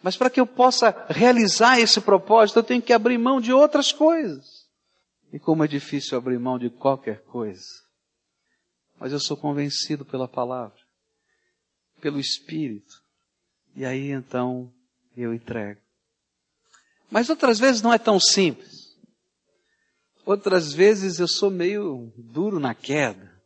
Mas 0.00 0.16
para 0.16 0.30
que 0.30 0.38
eu 0.38 0.46
possa 0.46 0.94
realizar 1.08 1.80
esse 1.80 2.00
propósito, 2.00 2.60
eu 2.60 2.62
tenho 2.62 2.82
que 2.82 2.92
abrir 2.92 3.18
mão 3.18 3.40
de 3.40 3.52
outras 3.52 3.90
coisas. 3.90 4.55
E 5.36 5.38
como 5.38 5.62
é 5.62 5.68
difícil 5.68 6.16
abrir 6.16 6.38
mão 6.38 6.58
de 6.58 6.70
qualquer 6.70 7.22
coisa. 7.24 7.68
Mas 8.98 9.12
eu 9.12 9.20
sou 9.20 9.36
convencido 9.36 10.02
pela 10.02 10.26
palavra, 10.26 10.78
pelo 12.00 12.18
Espírito. 12.18 13.04
E 13.74 13.84
aí 13.84 14.12
então 14.12 14.72
eu 15.14 15.34
entrego. 15.34 15.78
Mas 17.10 17.28
outras 17.28 17.58
vezes 17.58 17.82
não 17.82 17.92
é 17.92 17.98
tão 17.98 18.18
simples. 18.18 18.96
Outras 20.24 20.72
vezes 20.72 21.18
eu 21.18 21.28
sou 21.28 21.50
meio 21.50 22.10
duro 22.16 22.58
na 22.58 22.74
queda, 22.74 23.38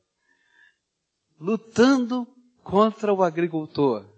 lutando 1.40 2.24
contra 2.62 3.12
o 3.12 3.24
agricultor. 3.24 4.09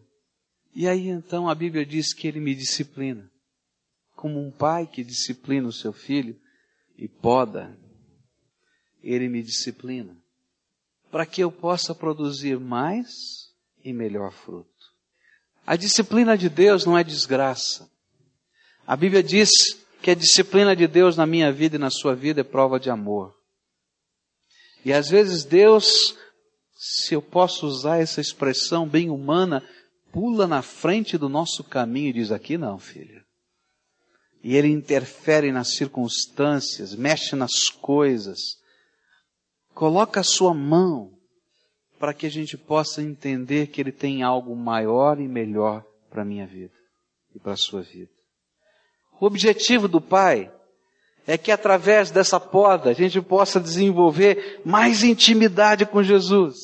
E 0.74 0.87
aí 0.87 1.08
então 1.08 1.48
a 1.48 1.54
Bíblia 1.54 1.87
diz 1.87 2.12
que 2.12 2.28
ele 2.28 2.38
me 2.38 2.54
disciplina. 2.54 3.32
Como 4.14 4.46
um 4.46 4.50
pai 4.50 4.87
que 4.87 5.02
disciplina 5.02 5.66
o 5.66 5.72
seu 5.72 5.94
filho, 5.94 6.38
e 7.02 7.08
poda, 7.08 7.76
Ele 9.02 9.28
me 9.28 9.42
disciplina, 9.42 10.16
para 11.10 11.26
que 11.26 11.42
eu 11.42 11.50
possa 11.50 11.92
produzir 11.92 12.60
mais 12.60 13.08
e 13.84 13.92
melhor 13.92 14.30
fruto. 14.30 14.70
A 15.66 15.74
disciplina 15.74 16.38
de 16.38 16.48
Deus 16.48 16.86
não 16.86 16.96
é 16.96 17.02
desgraça. 17.02 17.90
A 18.86 18.94
Bíblia 18.94 19.20
diz 19.20 19.50
que 20.00 20.12
a 20.12 20.14
disciplina 20.14 20.76
de 20.76 20.86
Deus 20.86 21.16
na 21.16 21.26
minha 21.26 21.50
vida 21.50 21.74
e 21.74 21.78
na 21.78 21.90
sua 21.90 22.14
vida 22.14 22.42
é 22.42 22.44
prova 22.44 22.78
de 22.78 22.88
amor. 22.88 23.34
E 24.84 24.92
às 24.92 25.08
vezes 25.08 25.42
Deus, 25.42 26.16
se 26.72 27.14
eu 27.14 27.22
posso 27.22 27.66
usar 27.66 27.98
essa 27.98 28.20
expressão 28.20 28.88
bem 28.88 29.10
humana, 29.10 29.60
pula 30.12 30.46
na 30.46 30.62
frente 30.62 31.18
do 31.18 31.28
nosso 31.28 31.64
caminho 31.64 32.10
e 32.10 32.12
diz: 32.12 32.30
aqui 32.30 32.56
não, 32.56 32.78
filho 32.78 33.21
e 34.42 34.57
ele 34.57 34.68
interfere 34.68 35.52
nas 35.52 35.74
circunstâncias, 35.74 36.94
mexe 36.94 37.37
nas 37.37 37.68
coisas, 37.68 38.59
coloca 39.72 40.20
a 40.20 40.24
sua 40.24 40.52
mão 40.52 41.12
para 41.98 42.12
que 42.12 42.26
a 42.26 42.31
gente 42.31 42.59
possa 42.59 43.00
entender 43.00 43.68
que 43.68 43.81
ele 43.81 43.92
tem 43.92 44.24
algo 44.24 44.57
maior 44.57 45.20
e 45.20 45.28
melhor 45.28 45.85
para 46.11 46.22
a 46.22 46.24
minha 46.24 46.46
vida 46.46 46.74
e 47.33 47.38
para 47.38 47.52
a 47.52 47.57
sua 47.57 47.83
vida. 47.83 48.11
O 49.20 49.26
objetivo 49.26 49.87
do 49.87 50.00
Pai 50.00 50.52
é 51.24 51.38
que 51.38 51.52
através 51.52 52.11
dessa 52.11 52.40
poda 52.40 52.90
a 52.90 52.92
gente 52.92 53.22
possa 53.22 53.61
desenvolver 53.61 54.61
mais 54.64 55.05
intimidade 55.05 55.87
com 55.87 56.02
Jesus 56.02 56.57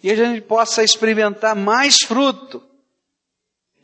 e 0.00 0.10
a 0.12 0.14
gente 0.14 0.40
possa 0.42 0.84
experimentar 0.84 1.56
mais 1.56 1.96
fruto. 2.06 2.62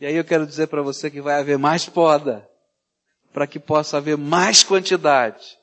E 0.00 0.06
aí 0.06 0.14
eu 0.14 0.24
quero 0.24 0.46
dizer 0.46 0.68
para 0.68 0.82
você 0.82 1.10
que 1.10 1.20
vai 1.20 1.40
haver 1.40 1.58
mais 1.58 1.88
poda 1.88 2.47
para 3.32 3.46
que 3.46 3.58
possa 3.58 3.96
haver 3.96 4.16
mais 4.16 4.62
quantidade 4.62 5.58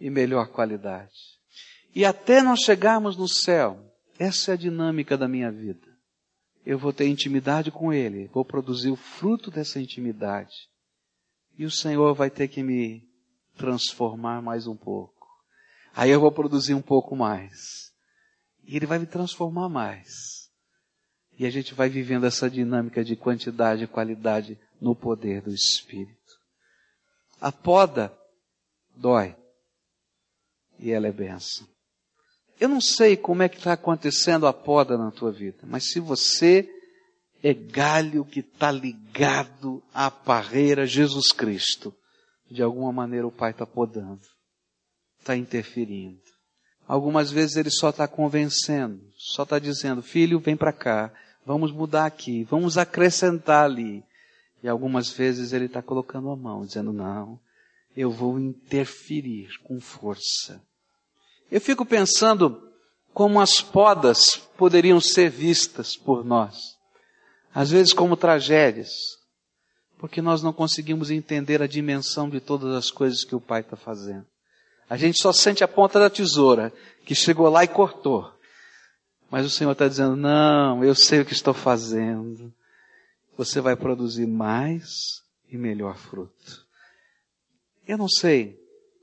e 0.00 0.10
melhor 0.10 0.48
qualidade. 0.48 1.12
E 1.94 2.04
até 2.04 2.42
nós 2.42 2.60
chegarmos 2.60 3.16
no 3.16 3.28
céu, 3.28 3.78
essa 4.18 4.50
é 4.50 4.54
a 4.54 4.58
dinâmica 4.58 5.16
da 5.16 5.28
minha 5.28 5.50
vida. 5.50 5.86
Eu 6.66 6.78
vou 6.78 6.92
ter 6.92 7.06
intimidade 7.06 7.70
com 7.70 7.92
Ele, 7.92 8.28
vou 8.32 8.44
produzir 8.44 8.90
o 8.90 8.96
fruto 8.96 9.50
dessa 9.50 9.80
intimidade. 9.80 10.54
E 11.58 11.64
o 11.64 11.70
Senhor 11.70 12.14
vai 12.14 12.30
ter 12.30 12.48
que 12.48 12.62
me 12.62 13.06
transformar 13.56 14.42
mais 14.42 14.66
um 14.66 14.76
pouco. 14.76 15.14
Aí 15.94 16.10
eu 16.10 16.20
vou 16.20 16.32
produzir 16.32 16.74
um 16.74 16.82
pouco 16.82 17.14
mais. 17.14 17.92
E 18.64 18.76
Ele 18.76 18.86
vai 18.86 18.98
me 18.98 19.06
transformar 19.06 19.68
mais. 19.68 20.50
E 21.38 21.46
a 21.46 21.50
gente 21.50 21.74
vai 21.74 21.88
vivendo 21.88 22.26
essa 22.26 22.48
dinâmica 22.48 23.04
de 23.04 23.14
quantidade 23.14 23.84
e 23.84 23.88
qualidade 23.88 24.58
no 24.80 24.94
poder 24.94 25.42
do 25.42 25.52
Espírito. 25.52 26.23
A 27.44 27.52
poda 27.52 28.10
dói. 28.96 29.36
E 30.78 30.90
ela 30.90 31.08
é 31.08 31.12
benção. 31.12 31.68
Eu 32.58 32.70
não 32.70 32.80
sei 32.80 33.18
como 33.18 33.42
é 33.42 33.50
que 33.50 33.58
está 33.58 33.74
acontecendo 33.74 34.46
a 34.46 34.52
poda 34.54 34.96
na 34.96 35.10
tua 35.10 35.30
vida, 35.30 35.58
mas 35.64 35.90
se 35.90 36.00
você 36.00 36.66
é 37.42 37.52
galho 37.52 38.24
que 38.24 38.40
está 38.40 38.72
ligado 38.72 39.82
à 39.92 40.10
parreira 40.10 40.86
Jesus 40.86 41.32
Cristo, 41.32 41.94
de 42.50 42.62
alguma 42.62 42.90
maneira 42.90 43.26
o 43.26 43.30
Pai 43.30 43.50
está 43.50 43.66
podando, 43.66 44.22
está 45.20 45.36
interferindo. 45.36 46.22
Algumas 46.88 47.30
vezes 47.30 47.56
ele 47.56 47.70
só 47.70 47.90
está 47.90 48.08
convencendo, 48.08 49.02
só 49.18 49.42
está 49.42 49.58
dizendo, 49.58 50.02
filho, 50.02 50.40
vem 50.40 50.56
para 50.56 50.72
cá, 50.72 51.12
vamos 51.44 51.70
mudar 51.70 52.06
aqui, 52.06 52.42
vamos 52.44 52.78
acrescentar 52.78 53.66
ali. 53.66 54.02
E 54.64 54.68
algumas 54.68 55.10
vezes 55.12 55.52
ele 55.52 55.66
está 55.66 55.82
colocando 55.82 56.30
a 56.30 56.36
mão, 56.36 56.64
dizendo, 56.64 56.90
não, 56.90 57.38
eu 57.94 58.10
vou 58.10 58.40
interferir 58.40 59.50
com 59.62 59.78
força. 59.78 60.58
Eu 61.52 61.60
fico 61.60 61.84
pensando 61.84 62.72
como 63.12 63.42
as 63.42 63.60
podas 63.60 64.36
poderiam 64.56 64.98
ser 65.02 65.28
vistas 65.28 65.98
por 65.98 66.24
nós. 66.24 66.56
Às 67.54 67.70
vezes 67.72 67.92
como 67.92 68.16
tragédias, 68.16 68.88
porque 69.98 70.22
nós 70.22 70.42
não 70.42 70.50
conseguimos 70.50 71.10
entender 71.10 71.60
a 71.60 71.66
dimensão 71.66 72.30
de 72.30 72.40
todas 72.40 72.74
as 72.74 72.90
coisas 72.90 73.22
que 73.22 73.34
o 73.34 73.40
Pai 73.42 73.60
está 73.60 73.76
fazendo. 73.76 74.24
A 74.88 74.96
gente 74.96 75.20
só 75.20 75.30
sente 75.30 75.62
a 75.62 75.68
ponta 75.68 75.98
da 75.98 76.08
tesoura 76.08 76.72
que 77.04 77.14
chegou 77.14 77.50
lá 77.50 77.64
e 77.64 77.68
cortou. 77.68 78.32
Mas 79.30 79.44
o 79.44 79.50
Senhor 79.50 79.72
está 79.72 79.86
dizendo: 79.86 80.16
não, 80.16 80.82
eu 80.82 80.94
sei 80.94 81.20
o 81.20 81.24
que 81.26 81.34
estou 81.34 81.52
fazendo. 81.52 82.50
Você 83.36 83.60
vai 83.60 83.76
produzir 83.76 84.26
mais 84.26 85.22
e 85.50 85.56
melhor 85.56 85.96
fruto. 85.96 86.64
Eu 87.86 87.98
não 87.98 88.08
sei 88.08 88.58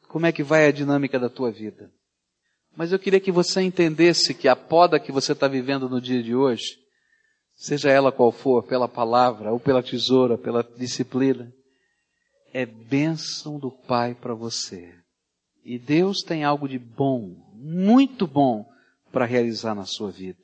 como 0.07 0.25
é 0.25 0.31
que 0.31 0.43
vai 0.43 0.67
a 0.67 0.71
dinâmica 0.71 1.19
da 1.19 1.29
tua 1.29 1.51
vida. 1.51 1.91
Mas 2.75 2.91
eu 2.91 2.99
queria 2.99 3.19
que 3.19 3.31
você 3.31 3.61
entendesse 3.61 4.33
que 4.33 4.47
a 4.47 4.55
poda 4.55 4.99
que 4.99 5.11
você 5.11 5.33
está 5.33 5.47
vivendo 5.47 5.89
no 5.89 6.01
dia 6.01 6.23
de 6.23 6.33
hoje, 6.33 6.79
seja 7.55 7.89
ela 7.89 8.11
qual 8.11 8.31
for, 8.31 8.63
pela 8.63 8.87
palavra, 8.87 9.51
ou 9.51 9.59
pela 9.59 9.83
tesoura, 9.83 10.37
pela 10.37 10.63
disciplina, 10.63 11.53
é 12.53 12.65
bênção 12.65 13.59
do 13.59 13.71
Pai 13.71 14.15
para 14.15 14.33
você. 14.33 14.93
E 15.63 15.77
Deus 15.77 16.21
tem 16.21 16.43
algo 16.43 16.67
de 16.67 16.79
bom, 16.79 17.35
muito 17.53 18.25
bom, 18.25 18.69
para 19.11 19.25
realizar 19.25 19.75
na 19.75 19.85
sua 19.85 20.09
vida. 20.09 20.39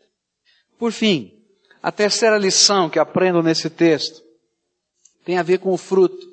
Por 0.77 0.91
fim, 0.91 1.36
a 1.81 1.91
terceira 1.91 2.37
lição 2.37 2.89
que 2.89 2.99
aprendo 2.99 3.41
nesse 3.43 3.69
texto 3.69 4.21
tem 5.23 5.37
a 5.37 5.43
ver 5.43 5.59
com 5.59 5.71
o 5.71 5.77
fruto. 5.77 6.25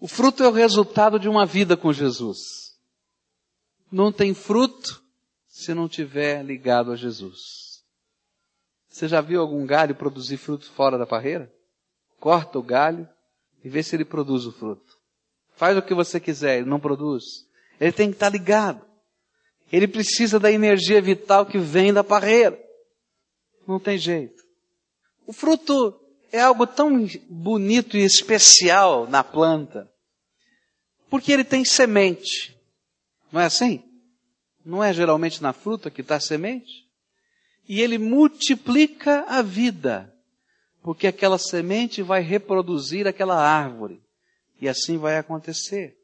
O 0.00 0.08
fruto 0.08 0.42
é 0.42 0.48
o 0.48 0.52
resultado 0.52 1.18
de 1.18 1.28
uma 1.28 1.46
vida 1.46 1.76
com 1.76 1.92
Jesus. 1.92 2.38
Não 3.90 4.12
tem 4.12 4.34
fruto 4.34 5.02
se 5.48 5.72
não 5.72 5.88
tiver 5.88 6.44
ligado 6.44 6.92
a 6.92 6.96
Jesus. 6.96 7.84
Você 8.88 9.08
já 9.08 9.20
viu 9.20 9.40
algum 9.40 9.64
galho 9.64 9.94
produzir 9.94 10.36
fruto 10.36 10.70
fora 10.72 10.98
da 10.98 11.06
parreira? 11.06 11.52
Corta 12.18 12.58
o 12.58 12.62
galho 12.62 13.08
e 13.62 13.68
vê 13.68 13.82
se 13.82 13.94
ele 13.94 14.04
produz 14.04 14.46
o 14.46 14.52
fruto. 14.52 14.96
Faz 15.54 15.76
o 15.76 15.82
que 15.82 15.94
você 15.94 16.20
quiser, 16.20 16.58
ele 16.58 16.68
não 16.68 16.80
produz. 16.80 17.24
Ele 17.80 17.92
tem 17.92 18.08
que 18.08 18.16
estar 18.16 18.28
ligado. 18.28 18.84
Ele 19.72 19.88
precisa 19.88 20.38
da 20.38 20.50
energia 20.50 21.00
vital 21.00 21.46
que 21.46 21.58
vem 21.58 21.92
da 21.92 22.04
parreira. 22.04 22.65
Não 23.66 23.80
tem 23.80 23.98
jeito. 23.98 24.44
O 25.26 25.32
fruto 25.32 25.98
é 26.30 26.40
algo 26.40 26.66
tão 26.66 27.06
bonito 27.28 27.96
e 27.96 28.04
especial 28.04 29.08
na 29.08 29.24
planta, 29.24 29.90
porque 31.10 31.32
ele 31.32 31.44
tem 31.44 31.64
semente. 31.64 32.56
Não 33.32 33.40
é 33.40 33.46
assim? 33.46 33.82
Não 34.64 34.82
é 34.82 34.92
geralmente 34.92 35.42
na 35.42 35.52
fruta 35.52 35.90
que 35.90 36.00
está 36.00 36.20
semente? 36.20 36.86
E 37.68 37.80
ele 37.80 37.98
multiplica 37.98 39.24
a 39.28 39.42
vida, 39.42 40.12
porque 40.82 41.06
aquela 41.06 41.38
semente 41.38 42.02
vai 42.02 42.20
reproduzir 42.20 43.06
aquela 43.06 43.36
árvore. 43.36 44.00
E 44.60 44.68
assim 44.68 44.96
vai 44.96 45.18
acontecer. 45.18 45.96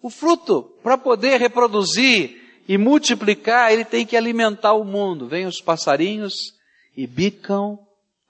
O 0.00 0.10
fruto, 0.10 0.62
para 0.82 0.96
poder 0.96 1.40
reproduzir 1.40 2.43
e 2.66 2.78
multiplicar, 2.78 3.72
ele 3.72 3.84
tem 3.84 4.06
que 4.06 4.16
alimentar 4.16 4.72
o 4.72 4.84
mundo. 4.84 5.28
Vêm 5.28 5.46
os 5.46 5.60
passarinhos 5.60 6.54
e 6.96 7.06
bicam 7.06 7.78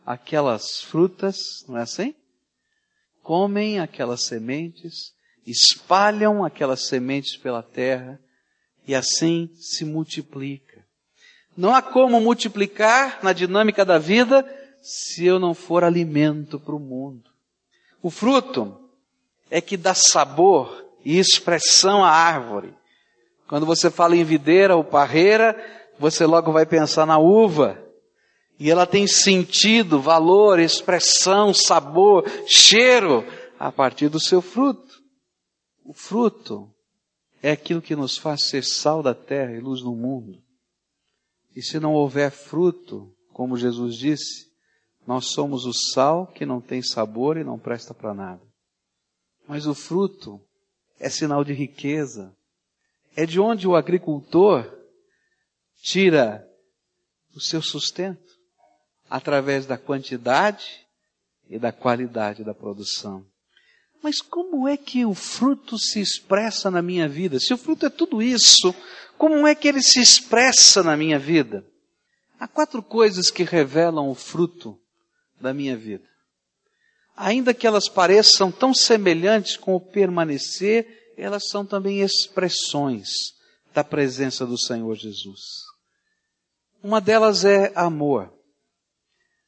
aquelas 0.05 0.81
frutas, 0.83 1.65
não 1.69 1.79
é 1.79 1.83
assim? 1.83 2.15
Comem 3.23 3.81
aquelas 3.81 4.25
sementes, 4.25 5.15
espalham 5.47 6.45
aquelas 6.45 6.87
sementes 6.87 7.37
pela 7.37 7.63
terra 7.63 8.21
e 8.87 8.95
assim 8.95 9.51
se 9.55 9.85
multiplica. 9.85 10.85
Não 11.57 11.75
há 11.75 11.81
como 11.81 12.21
multiplicar 12.21 13.21
na 13.23 13.33
dinâmica 13.33 13.85
da 13.85 13.99
vida 13.99 14.45
se 14.83 15.25
eu 15.25 15.39
não 15.39 15.55
for 15.55 15.85
alimento 15.85 16.59
para 16.59 16.75
o 16.75 16.81
mundo. 16.81 17.31
O 18.03 18.11
fruto 18.11 18.91
é 19.51 19.61
que 19.61 19.77
dá 19.77 19.95
sabor 19.95 20.85
e 21.05 21.19
expressão 21.19 22.05
à 22.05 22.11
árvore. 22.11 22.75
Quando 23.55 23.67
você 23.67 23.89
fala 23.89 24.17
em 24.17 24.25
videira 24.25 24.75
ou 24.75 24.83
parreira, 24.83 25.55
você 25.97 26.27
logo 26.27 26.51
vai 26.51 26.67
pensar 26.67 27.07
na 27.07 27.19
uva. 27.19 27.81
E 28.59 28.69
ela 28.69 28.85
tem 28.85 29.07
sentido, 29.07 30.01
valor, 30.01 30.59
expressão, 30.59 31.55
sabor, 31.55 32.25
cheiro 32.49 33.25
a 33.57 33.71
partir 33.71 34.09
do 34.09 34.19
seu 34.19 34.43
fruto. 34.43 35.01
O 35.85 35.93
fruto 35.93 36.69
é 37.41 37.53
aquilo 37.53 37.81
que 37.81 37.95
nos 37.95 38.19
faz 38.19 38.49
ser 38.49 38.65
sal 38.65 39.05
da 39.05 39.15
terra 39.15 39.53
e 39.53 39.61
luz 39.61 39.83
no 39.83 39.95
mundo. 39.95 40.43
E 41.55 41.63
se 41.63 41.79
não 41.79 41.93
houver 41.93 42.33
fruto, 42.33 43.15
como 43.33 43.57
Jesus 43.57 43.95
disse, 43.95 44.51
nós 45.07 45.27
somos 45.27 45.65
o 45.65 45.73
sal 45.73 46.27
que 46.27 46.45
não 46.45 46.61
tem 46.61 46.83
sabor 46.83 47.37
e 47.37 47.45
não 47.45 47.57
presta 47.57 47.95
para 47.95 48.13
nada. 48.13 48.43
Mas 49.47 49.65
o 49.65 49.77
fruto 49.77 50.41
é 50.99 51.09
sinal 51.09 51.45
de 51.45 51.53
riqueza, 51.53 52.35
é 53.17 53.27
de 53.27 53.41
onde 53.41 53.67
o 53.67 53.77
agricultor 53.77 54.71
tira 55.83 56.47
o 57.35 57.41
seu 57.41 57.63
sustento 57.63 58.35
através 59.09 59.67
da 59.67 59.77
quantidade 59.77 60.87
e 61.49 61.59
da 61.59 61.71
qualidade 61.71 62.43
da 62.43 62.55
produção. 62.55 63.25
Mas 64.03 64.21
como 64.21 64.69
é 64.69 64.77
que 64.77 65.05
o 65.05 65.15
fruto 65.15 65.79
se 65.79 66.01
expressa 66.01 66.71
na 66.71 66.83
minha 66.83 67.09
vida? 67.09 67.41
Se 67.41 67.55
o 67.55 67.57
fruto 67.57 67.87
é 67.87 67.91
tudo 67.91 68.21
isso, 68.21 68.75
como 69.17 69.47
é 69.47 69.55
que 69.55 69.69
ele 69.69 69.83
se 69.83 70.01
expressa 70.01 70.83
na 70.83 70.97
minha 70.97 71.19
vida? 71.19 71.65
Há 72.39 72.49
quatro 72.49 72.83
coisas 72.83 73.31
que 73.31 73.45
revelam 73.45 74.11
o 74.11 74.15
fruto 74.15 74.79
da 75.41 75.55
minha 75.55 75.77
vida. 75.77 76.05
Ainda 77.17 77.55
que 77.55 77.67
elas 77.67 77.89
pareçam 77.89 78.51
tão 78.51 78.75
semelhantes 78.75 79.57
com 79.57 79.75
o 79.75 79.81
permanecer 79.81 81.04
elas 81.17 81.49
são 81.49 81.65
também 81.65 82.01
expressões 82.01 83.09
da 83.73 83.83
presença 83.83 84.47
do 84.47 84.59
Senhor 84.59 84.95
Jesus. 84.95 85.41
Uma 86.83 87.01
delas 87.01 87.45
é 87.45 87.73
amor. 87.75 88.33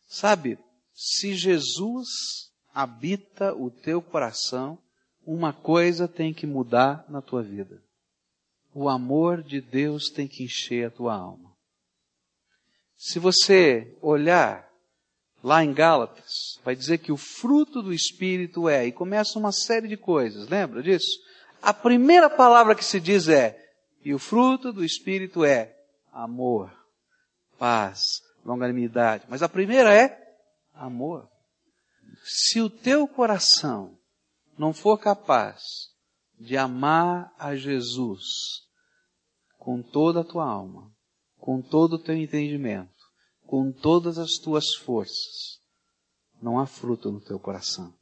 Sabe, 0.09 0.59
se 0.95 1.35
Jesus 1.35 2.09
habita 2.73 3.55
o 3.55 3.71
teu 3.71 4.01
coração, 4.01 4.79
uma 5.25 5.53
coisa 5.53 6.07
tem 6.07 6.33
que 6.33 6.47
mudar 6.47 7.05
na 7.09 7.21
tua 7.21 7.43
vida. 7.43 7.83
O 8.75 8.89
amor 8.89 9.43
de 9.43 9.61
Deus 9.61 10.11
tem 10.11 10.29
que 10.29 10.45
encher 10.45 10.87
a 10.87 10.91
tua 10.91 11.15
alma. 11.15 11.55
Se 12.97 13.19
você 13.19 13.97
olhar 14.01 14.67
lá 15.43 15.63
em 15.63 15.73
Gálatas, 15.73 16.59
vai 16.65 16.75
dizer 16.75 16.99
que 16.99 17.13
o 17.13 17.17
fruto 17.17 17.83
do 17.83 17.93
Espírito 17.93 18.69
é, 18.69 18.87
e 18.87 18.93
começa 18.93 19.39
uma 19.39 19.53
série 19.53 19.89
de 19.89 19.97
coisas, 19.97 20.49
lembra 20.49 20.83
disso? 20.83 21.21
A 21.63 21.73
primeira 21.73 22.29
palavra 22.31 22.75
que 22.75 22.85
se 22.85 23.01
diz 23.01 23.29
é, 23.29 23.59
e 24.05 24.15
o 24.15 24.19
fruto 24.19 24.73
do 24.73 24.85
Espírito 24.85 25.45
é 25.45 25.77
amor, 26.13 26.73
paz, 27.59 28.23
longanimidade. 28.45 29.25
Mas 29.29 29.43
a 29.43 29.49
primeira 29.49 29.93
é 29.95 30.17
amor. 30.75 31.29
Se 32.25 32.61
o 32.61 32.71
teu 32.71 33.07
coração 33.09 33.99
não 34.59 34.73
for 34.73 34.99
capaz 34.99 35.63
de 36.39 36.57
amar 36.57 37.33
a 37.39 37.57
Jesus 37.57 38.23
com 39.59 39.83
toda 39.83 40.21
a 40.21 40.25
tua 40.25 40.49
alma, 40.49 40.93
com 41.39 41.61
todo 41.61 41.95
o 41.95 41.99
teu 41.99 42.17
entendimento, 42.17 42.95
com 43.47 43.73
todas 43.73 44.19
as 44.19 44.33
tuas 44.33 44.75
forças, 44.75 45.61
não 46.41 46.59
há 46.59 46.67
fruto 46.67 47.11
no 47.11 47.21
teu 47.21 47.39
coração. 47.39 47.95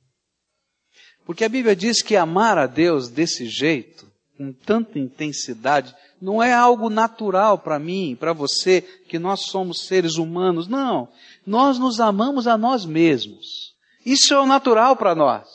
Porque 1.24 1.44
a 1.44 1.48
Bíblia 1.48 1.74
diz 1.74 2.02
que 2.02 2.16
amar 2.16 2.58
a 2.58 2.66
Deus 2.66 3.08
desse 3.08 3.46
jeito, 3.46 4.06
com 4.36 4.52
tanta 4.52 4.98
intensidade, 4.98 5.94
não 6.20 6.42
é 6.42 6.52
algo 6.52 6.90
natural 6.90 7.58
para 7.58 7.78
mim, 7.78 8.16
para 8.18 8.32
você, 8.32 8.80
que 9.08 9.18
nós 9.18 9.46
somos 9.46 9.86
seres 9.86 10.16
humanos. 10.16 10.66
Não. 10.66 11.08
Nós 11.46 11.78
nos 11.78 12.00
amamos 12.00 12.46
a 12.46 12.56
nós 12.56 12.84
mesmos. 12.84 13.74
Isso 14.04 14.34
é 14.34 14.40
o 14.40 14.46
natural 14.46 14.96
para 14.96 15.14
nós. 15.14 15.46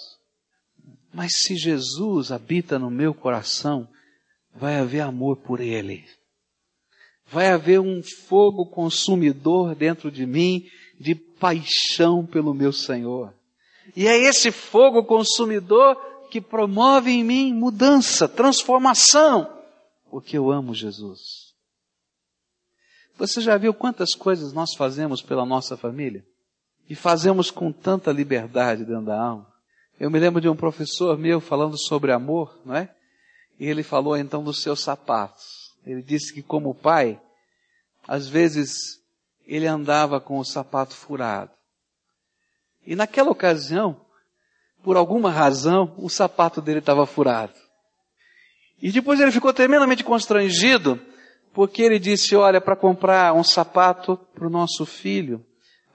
Mas 1.13 1.33
se 1.37 1.55
Jesus 1.55 2.31
habita 2.31 2.77
no 2.77 2.89
meu 2.89 3.13
coração, 3.13 3.87
vai 4.55 4.77
haver 4.79 5.01
amor 5.01 5.37
por 5.37 5.59
Ele. 5.59 6.05
Vai 7.31 7.49
haver 7.49 7.79
um 7.79 8.01
fogo 8.03 8.65
consumidor 8.65 9.75
dentro 9.75 10.11
de 10.11 10.25
mim 10.25 10.65
de 10.99 11.15
paixão 11.15 12.25
pelo 12.25 12.53
meu 12.53 12.71
Senhor. 12.71 13.33
E 13.95 14.07
é 14.07 14.17
esse 14.17 14.51
fogo 14.51 15.03
consumidor 15.03 15.95
que 16.29 16.39
promove 16.39 17.11
em 17.11 17.23
mim 17.23 17.53
mudança, 17.53 18.27
transformação, 18.27 19.51
porque 20.09 20.37
eu 20.37 20.51
amo 20.51 20.73
Jesus. 20.73 21.49
Você 23.17 23.41
já 23.41 23.57
viu 23.57 23.73
quantas 23.73 24.15
coisas 24.15 24.53
nós 24.53 24.73
fazemos 24.75 25.21
pela 25.21 25.45
nossa 25.45 25.75
família? 25.75 26.25
E 26.89 26.95
fazemos 26.95 27.51
com 27.51 27.71
tanta 27.71 28.11
liberdade 28.11 28.85
dentro 28.85 29.05
da 29.05 29.21
alma. 29.21 29.47
Eu 29.99 30.09
me 30.09 30.17
lembro 30.17 30.39
de 30.39 30.47
um 30.47 30.55
professor 30.55 31.17
meu 31.17 31.41
falando 31.41 31.77
sobre 31.77 32.13
amor, 32.13 32.57
não 32.65 32.75
é? 32.75 32.95
E 33.59 33.65
ele 33.65 33.83
falou 33.83 34.15
então 34.15 34.41
dos 34.41 34.61
seus 34.61 34.79
sapatos. 34.79 35.73
Ele 35.85 36.01
disse 36.01 36.33
que 36.33 36.41
como 36.41 36.73
pai, 36.73 37.21
às 38.07 38.27
vezes 38.27 38.99
ele 39.45 39.67
andava 39.67 40.21
com 40.21 40.39
o 40.39 40.45
sapato 40.45 40.95
furado. 40.95 41.51
E 42.85 42.95
naquela 42.95 43.29
ocasião, 43.29 43.99
por 44.83 44.97
alguma 44.97 45.29
razão, 45.29 45.93
o 45.97 46.09
sapato 46.09 46.61
dele 46.61 46.79
estava 46.79 47.05
furado. 47.05 47.53
E 48.81 48.91
depois 48.91 49.19
ele 49.19 49.31
ficou 49.31 49.53
tremendamente 49.53 50.03
constrangido, 50.03 50.99
porque 51.53 51.81
ele 51.81 51.99
disse, 51.99 52.35
olha, 52.35 52.61
para 52.61 52.75
comprar 52.75 53.33
um 53.33 53.43
sapato 53.43 54.17
para 54.33 54.47
o 54.47 54.49
nosso 54.49 54.85
filho, 54.85 55.45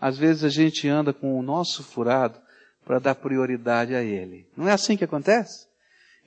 às 0.01 0.18
vezes 0.18 0.45
a 0.45 0.49
gente 0.49 0.89
anda 0.89 1.12
com 1.12 1.39
o 1.39 1.43
nosso 1.43 1.82
furado 1.82 2.39
para 2.85 2.99
dar 2.99 3.14
prioridade 3.14 3.95
a 3.95 4.03
ele. 4.03 4.47
Não 4.57 4.68
é 4.68 4.72
assim 4.72 4.97
que 4.97 5.05
acontece? 5.05 5.66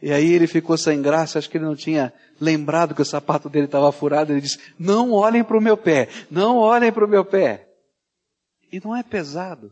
E 0.01 0.11
aí 0.11 0.31
ele 0.33 0.47
ficou 0.47 0.77
sem 0.77 1.01
graça, 1.01 1.39
acho 1.39 1.49
que 1.49 1.57
ele 1.57 1.65
não 1.65 1.75
tinha 1.75 2.13
lembrado 2.39 2.95
que 2.95 3.01
o 3.01 3.05
sapato 3.05 3.49
dele 3.49 3.65
estava 3.65 3.91
furado, 3.91 4.31
ele 4.31 4.41
disse, 4.41 4.59
não 4.77 5.11
olhem 5.11 5.43
para 5.43 5.57
o 5.57 5.61
meu 5.61 5.77
pé, 5.77 6.07
não 6.29 6.57
olhem 6.57 6.91
para 6.91 7.05
o 7.05 7.09
meu 7.09 7.25
pé. 7.25 7.67
E 8.71 8.79
não 8.83 8.95
é 8.95 9.01
pesado. 9.01 9.71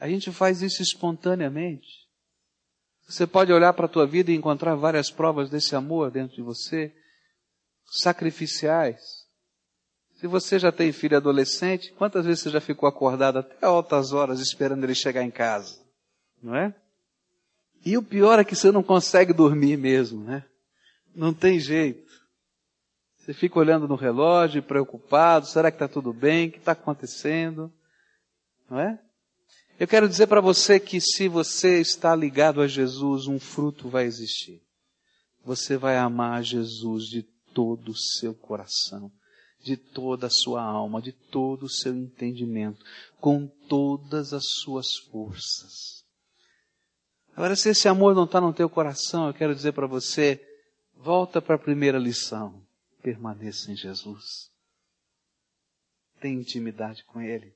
A 0.00 0.08
gente 0.08 0.30
faz 0.30 0.62
isso 0.62 0.82
espontaneamente. 0.82 2.06
Você 3.08 3.26
pode 3.26 3.52
olhar 3.52 3.72
para 3.72 3.86
a 3.86 3.88
tua 3.88 4.06
vida 4.06 4.30
e 4.30 4.34
encontrar 4.34 4.74
várias 4.74 5.10
provas 5.10 5.48
desse 5.48 5.76
amor 5.76 6.10
dentro 6.10 6.34
de 6.36 6.42
você, 6.42 6.92
sacrificiais. 7.90 9.00
Se 10.16 10.26
você 10.26 10.58
já 10.58 10.72
tem 10.72 10.92
filho 10.92 11.16
adolescente, 11.16 11.92
quantas 11.92 12.24
vezes 12.26 12.42
você 12.42 12.50
já 12.50 12.60
ficou 12.60 12.88
acordado 12.88 13.38
até 13.38 13.64
altas 13.64 14.12
horas 14.12 14.40
esperando 14.40 14.82
ele 14.82 14.94
chegar 14.94 15.22
em 15.22 15.30
casa? 15.30 15.78
Não 16.42 16.56
é? 16.56 16.74
E 17.84 17.96
o 17.96 18.02
pior 18.02 18.38
é 18.38 18.44
que 18.44 18.56
você 18.56 18.72
não 18.72 18.82
consegue 18.82 19.32
dormir 19.32 19.76
mesmo, 19.76 20.24
né? 20.24 20.44
Não 21.14 21.32
tem 21.32 21.60
jeito. 21.60 22.10
Você 23.18 23.32
fica 23.32 23.58
olhando 23.58 23.86
no 23.86 23.94
relógio, 23.94 24.62
preocupado, 24.62 25.46
será 25.46 25.70
que 25.70 25.76
está 25.76 25.86
tudo 25.86 26.12
bem? 26.12 26.48
O 26.48 26.52
que 26.52 26.58
está 26.58 26.72
acontecendo? 26.72 27.72
Não 28.68 28.80
é? 28.80 28.98
Eu 29.78 29.86
quero 29.86 30.08
dizer 30.08 30.26
para 30.26 30.40
você 30.40 30.80
que 30.80 31.00
se 31.00 31.28
você 31.28 31.80
está 31.80 32.16
ligado 32.16 32.62
a 32.62 32.66
Jesus, 32.66 33.26
um 33.26 33.38
fruto 33.38 33.90
vai 33.90 34.04
existir. 34.04 34.62
Você 35.44 35.76
vai 35.76 35.98
amar 35.98 36.42
Jesus 36.42 37.04
de 37.04 37.22
todo 37.52 37.90
o 37.90 37.96
seu 37.96 38.34
coração, 38.34 39.12
de 39.60 39.76
toda 39.76 40.28
a 40.28 40.30
sua 40.30 40.62
alma, 40.62 41.02
de 41.02 41.12
todo 41.12 41.64
o 41.64 41.68
seu 41.68 41.94
entendimento, 41.94 42.82
com 43.20 43.46
todas 43.68 44.32
as 44.32 44.44
suas 44.46 44.96
forças. 45.10 46.04
Agora, 47.34 47.54
se 47.54 47.68
esse 47.68 47.86
amor 47.86 48.14
não 48.14 48.24
está 48.24 48.40
no 48.40 48.54
teu 48.54 48.70
coração, 48.70 49.26
eu 49.26 49.34
quero 49.34 49.54
dizer 49.54 49.72
para 49.72 49.86
você, 49.86 50.40
volta 50.94 51.42
para 51.42 51.56
a 51.56 51.58
primeira 51.58 51.98
lição. 51.98 52.62
Permaneça 53.02 53.70
em 53.70 53.76
Jesus. 53.76 54.50
Tem 56.18 56.40
intimidade 56.40 57.04
com 57.04 57.20
Ele. 57.20 57.54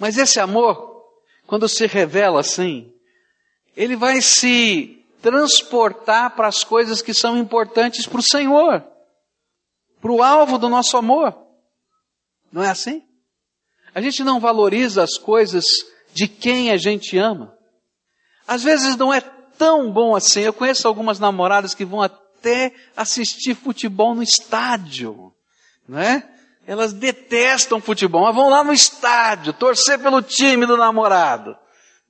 Mas 0.00 0.16
esse 0.16 0.40
amor, 0.40 1.04
quando 1.46 1.68
se 1.68 1.86
revela 1.86 2.40
assim, 2.40 2.90
ele 3.76 3.94
vai 3.94 4.22
se 4.22 5.04
transportar 5.20 6.34
para 6.34 6.48
as 6.48 6.64
coisas 6.64 7.02
que 7.02 7.12
são 7.12 7.36
importantes 7.36 8.06
para 8.06 8.18
o 8.18 8.22
Senhor, 8.22 8.82
para 10.00 10.10
o 10.10 10.22
alvo 10.22 10.56
do 10.56 10.70
nosso 10.70 10.96
amor. 10.96 11.36
Não 12.50 12.62
é 12.62 12.70
assim? 12.70 13.02
A 13.94 14.00
gente 14.00 14.24
não 14.24 14.40
valoriza 14.40 15.02
as 15.02 15.18
coisas 15.18 15.66
de 16.14 16.26
quem 16.26 16.70
a 16.70 16.78
gente 16.78 17.18
ama. 17.18 17.54
Às 18.48 18.62
vezes 18.62 18.96
não 18.96 19.12
é 19.12 19.20
tão 19.20 19.92
bom 19.92 20.16
assim. 20.16 20.40
Eu 20.40 20.54
conheço 20.54 20.88
algumas 20.88 21.18
namoradas 21.18 21.74
que 21.74 21.84
vão 21.84 22.00
até 22.00 22.74
assistir 22.96 23.54
futebol 23.54 24.14
no 24.14 24.22
estádio, 24.22 25.34
não 25.86 25.98
é? 25.98 26.26
Elas 26.70 26.92
detestam 26.92 27.80
futebol, 27.80 28.22
mas 28.22 28.34
vão 28.36 28.48
lá 28.48 28.62
no 28.62 28.72
estádio 28.72 29.52
torcer 29.52 29.98
pelo 29.98 30.22
time 30.22 30.64
do 30.66 30.76
namorado. 30.76 31.56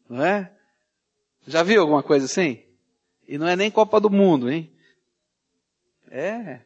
Não 0.07 0.23
é? 0.23 0.53
Já 1.47 1.63
viu 1.63 1.81
alguma 1.81 2.03
coisa 2.03 2.27
assim? 2.27 2.63
E 3.27 3.39
não 3.39 3.49
é 3.49 3.57
nem 3.57 3.71
Copa 3.71 3.99
do 3.99 4.11
Mundo, 4.11 4.51
hein? 4.51 4.71
É. 6.11 6.61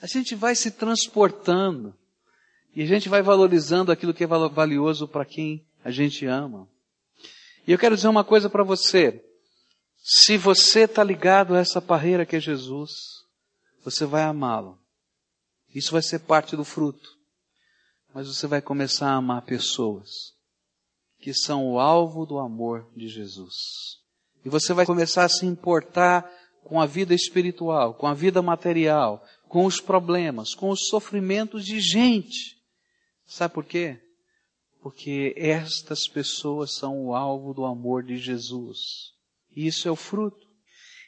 A 0.00 0.06
gente 0.06 0.36
vai 0.36 0.54
se 0.54 0.70
transportando. 0.70 1.92
E 2.76 2.82
a 2.84 2.86
gente 2.86 3.08
vai 3.08 3.22
valorizando 3.22 3.90
aquilo 3.90 4.14
que 4.14 4.22
é 4.22 4.28
valioso 4.28 5.08
para 5.08 5.24
quem 5.24 5.66
a 5.84 5.90
gente 5.90 6.24
ama. 6.26 6.68
E 7.66 7.72
eu 7.72 7.78
quero 7.78 7.96
dizer 7.96 8.06
uma 8.06 8.22
coisa 8.22 8.48
para 8.48 8.62
você. 8.62 9.20
Se 9.96 10.36
você 10.36 10.82
está 10.82 11.02
ligado 11.02 11.56
a 11.56 11.58
essa 11.58 11.82
parreira 11.82 12.24
que 12.24 12.36
é 12.36 12.40
Jesus, 12.40 12.92
você 13.82 14.06
vai 14.06 14.22
amá-lo. 14.22 14.78
Isso 15.74 15.92
vai 15.92 16.02
ser 16.02 16.20
parte 16.20 16.56
do 16.56 16.64
fruto. 16.64 17.08
Mas 18.14 18.28
você 18.28 18.46
vai 18.46 18.62
começar 18.62 19.08
a 19.08 19.16
amar 19.16 19.42
pessoas 19.42 20.34
que 21.18 21.34
são 21.34 21.66
o 21.72 21.80
alvo 21.80 22.24
do 22.24 22.38
amor 22.38 22.86
de 22.94 23.08
Jesus. 23.08 23.54
E 24.44 24.48
você 24.48 24.72
vai 24.72 24.86
começar 24.86 25.24
a 25.24 25.28
se 25.28 25.46
importar 25.46 26.30
com 26.62 26.80
a 26.80 26.86
vida 26.86 27.14
espiritual, 27.14 27.94
com 27.94 28.06
a 28.06 28.14
vida 28.14 28.40
material, 28.42 29.24
com 29.48 29.64
os 29.64 29.80
problemas, 29.80 30.54
com 30.54 30.70
os 30.70 30.86
sofrimentos 30.86 31.64
de 31.64 31.80
gente. 31.80 32.56
Sabe 33.26 33.54
por 33.54 33.64
quê? 33.64 33.98
Porque 34.82 35.34
estas 35.36 36.06
pessoas 36.06 36.74
são 36.76 37.06
o 37.06 37.14
alvo 37.14 37.54
do 37.54 37.64
amor 37.64 38.02
de 38.02 38.18
Jesus. 38.18 38.78
E 39.56 39.66
isso 39.66 39.88
é 39.88 39.90
o 39.90 39.96
fruto. 39.96 40.46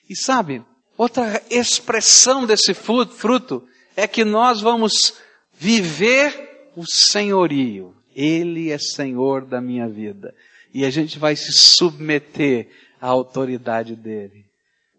E 0.09 0.17
sabe, 0.17 0.64
outra 0.97 1.43
expressão 1.51 2.47
desse 2.47 2.73
fruto 2.73 3.69
é 3.97 4.07
que 4.07 4.24
nós 4.24 4.61
vamos 4.61 5.14
viver 5.55 6.70
o 6.76 6.84
senhorio. 6.86 7.97
Ele 8.14 8.70
é 8.70 8.78
senhor 8.78 9.44
da 9.44 9.61
minha 9.61 9.88
vida. 9.88 10.34
E 10.72 10.84
a 10.84 10.90
gente 10.90 11.18
vai 11.18 11.34
se 11.34 11.53
submeter 11.53 12.68
à 13.01 13.09
autoridade 13.09 13.97
dele. 13.97 14.44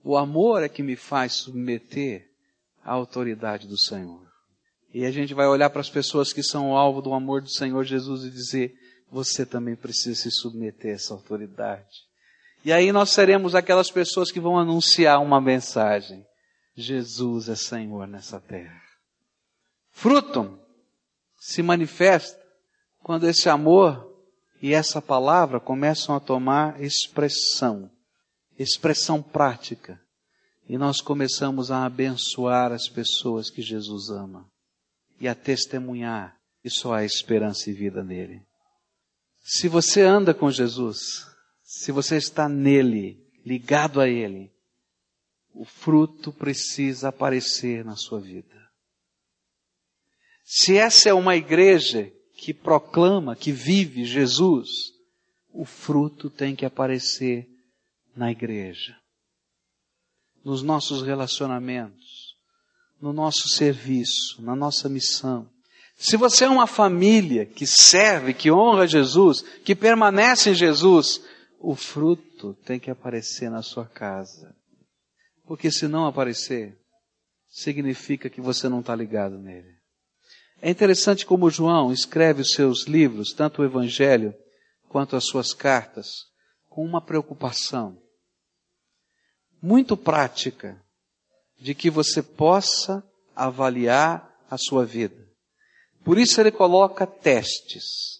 O 0.03 0.17
amor 0.17 0.63
é 0.63 0.69
que 0.69 0.81
me 0.81 0.95
faz 0.95 1.33
submeter 1.33 2.27
à 2.83 2.93
autoridade 2.93 3.67
do 3.67 3.77
Senhor. 3.77 4.25
E 4.93 5.05
a 5.05 5.11
gente 5.11 5.33
vai 5.33 5.45
olhar 5.47 5.69
para 5.69 5.81
as 5.81 5.89
pessoas 5.89 6.31
que 6.31 6.41
são 6.41 6.75
alvo 6.75 7.01
do 7.01 7.13
amor 7.13 7.41
do 7.41 7.49
Senhor 7.49 7.83
Jesus 7.83 8.23
e 8.23 8.31
dizer: 8.31 8.73
você 9.11 9.45
também 9.45 9.75
precisa 9.75 10.15
se 10.15 10.31
submeter 10.31 10.91
a 10.91 10.95
essa 10.95 11.13
autoridade. 11.13 12.07
E 12.63 12.71
aí 12.71 12.91
nós 12.91 13.09
seremos 13.09 13.53
aquelas 13.53 13.91
pessoas 13.91 14.31
que 14.31 14.39
vão 14.39 14.57
anunciar 14.57 15.21
uma 15.21 15.41
mensagem: 15.41 16.25
Jesus 16.75 17.49
é 17.49 17.55
Senhor 17.55 18.07
nessa 18.07 18.39
terra. 18.39 18.86
Fruto 19.97 20.59
se 21.39 21.63
manifesta 21.63 22.39
quando 22.99 23.27
esse 23.27 23.49
amor 23.49 24.07
e 24.61 24.71
essa 24.71 25.01
palavra 25.01 25.59
começam 25.59 26.15
a 26.15 26.19
tomar 26.19 26.79
expressão, 26.79 27.89
expressão 28.59 29.23
prática, 29.23 29.99
e 30.69 30.77
nós 30.77 31.01
começamos 31.01 31.71
a 31.71 31.83
abençoar 31.83 32.71
as 32.71 32.87
pessoas 32.87 33.49
que 33.49 33.63
Jesus 33.63 34.11
ama 34.11 34.47
e 35.19 35.27
a 35.27 35.33
testemunhar 35.33 36.37
que 36.61 36.69
só 36.69 36.93
há 36.93 37.03
esperança 37.03 37.71
e 37.71 37.73
vida 37.73 38.03
nele. 38.03 38.45
Se 39.39 39.67
você 39.67 40.03
anda 40.03 40.31
com 40.31 40.51
Jesus, 40.51 41.25
se 41.63 41.91
você 41.91 42.17
está 42.17 42.47
nele, 42.47 43.27
ligado 43.43 43.99
a 43.99 44.07
ele, 44.07 44.53
o 45.55 45.65
fruto 45.65 46.31
precisa 46.31 47.09
aparecer 47.09 47.83
na 47.83 47.95
sua 47.95 48.19
vida. 48.19 48.66
Se 50.49 50.77
essa 50.77 51.09
é 51.09 51.13
uma 51.13 51.35
igreja 51.35 52.09
que 52.37 52.53
proclama, 52.53 53.35
que 53.35 53.51
vive 53.51 54.05
Jesus, 54.05 54.69
o 55.51 55.65
fruto 55.65 56.29
tem 56.29 56.55
que 56.55 56.65
aparecer 56.65 57.45
na 58.15 58.31
igreja, 58.31 58.95
nos 60.45 60.63
nossos 60.63 61.01
relacionamentos, 61.01 62.37
no 63.01 63.11
nosso 63.11 63.49
serviço, 63.49 64.41
na 64.41 64.55
nossa 64.55 64.87
missão. 64.87 65.49
Se 65.97 66.15
você 66.15 66.45
é 66.45 66.49
uma 66.49 66.65
família 66.65 67.45
que 67.45 67.67
serve, 67.67 68.33
que 68.33 68.49
honra 68.49 68.87
Jesus, 68.87 69.41
que 69.65 69.75
permanece 69.75 70.51
em 70.51 70.55
Jesus, 70.55 71.21
o 71.59 71.75
fruto 71.75 72.53
tem 72.63 72.79
que 72.79 72.89
aparecer 72.89 73.51
na 73.51 73.61
sua 73.61 73.85
casa. 73.85 74.55
Porque 75.45 75.69
se 75.69 75.89
não 75.89 76.05
aparecer, 76.05 76.79
significa 77.49 78.29
que 78.29 78.39
você 78.39 78.69
não 78.69 78.79
está 78.79 78.95
ligado 78.95 79.37
nele. 79.37 79.76
É 80.61 80.69
interessante 80.69 81.25
como 81.25 81.49
João 81.49 81.91
escreve 81.91 82.41
os 82.41 82.51
seus 82.51 82.87
livros, 82.87 83.33
tanto 83.33 83.61
o 83.61 83.65
Evangelho 83.65 84.33
quanto 84.89 85.15
as 85.15 85.25
suas 85.25 85.53
cartas, 85.53 86.07
com 86.69 86.83
uma 86.83 87.01
preocupação 87.01 87.97
muito 89.61 89.97
prática 89.97 90.81
de 91.59 91.73
que 91.73 91.89
você 91.89 92.21
possa 92.21 93.03
avaliar 93.35 94.31
a 94.49 94.57
sua 94.57 94.85
vida. 94.85 95.27
Por 96.03 96.17
isso 96.17 96.39
ele 96.39 96.51
coloca 96.51 97.05
testes. 97.05 98.17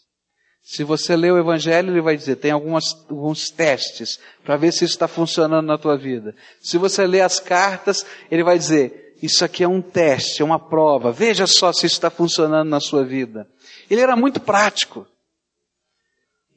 Se 0.61 0.83
você 0.83 1.15
lê 1.15 1.31
o 1.31 1.37
Evangelho, 1.37 1.91
ele 1.91 2.01
vai 2.01 2.17
dizer, 2.17 2.35
tem 2.35 2.51
algumas, 2.51 2.93
alguns 3.09 3.49
testes 3.49 4.19
para 4.43 4.57
ver 4.57 4.73
se 4.73 4.83
isso 4.83 4.95
está 4.95 5.07
funcionando 5.07 5.65
na 5.65 5.77
tua 5.77 5.97
vida. 5.97 6.35
Se 6.59 6.77
você 6.77 7.07
lê 7.07 7.21
as 7.21 7.39
cartas, 7.39 8.05
ele 8.29 8.43
vai 8.43 8.57
dizer, 8.57 9.06
isso 9.21 9.43
aqui 9.43 9.63
é 9.63 9.67
um 9.67 9.81
teste, 9.81 10.41
é 10.41 10.45
uma 10.45 10.59
prova. 10.59 11.11
Veja 11.11 11.47
só 11.47 11.73
se 11.73 11.85
isso 11.85 11.95
está 11.95 12.09
funcionando 12.09 12.69
na 12.69 12.79
sua 12.79 13.03
vida. 13.03 13.49
Ele 13.89 14.01
era 14.01 14.15
muito 14.15 14.39
prático. 14.39 15.07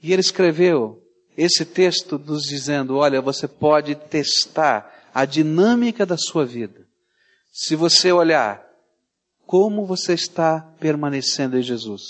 E 0.02 0.12
ele 0.12 0.20
escreveu 0.20 1.02
esse 1.36 1.64
texto 1.64 2.18
nos 2.18 2.42
dizendo: 2.42 2.96
olha, 2.96 3.20
você 3.20 3.48
pode 3.48 3.94
testar 3.94 5.10
a 5.12 5.24
dinâmica 5.24 6.06
da 6.06 6.16
sua 6.16 6.44
vida, 6.44 6.86
se 7.52 7.74
você 7.74 8.12
olhar 8.12 8.64
como 9.46 9.84
você 9.84 10.14
está 10.14 10.60
permanecendo 10.78 11.58
em 11.58 11.62
Jesus, 11.62 12.02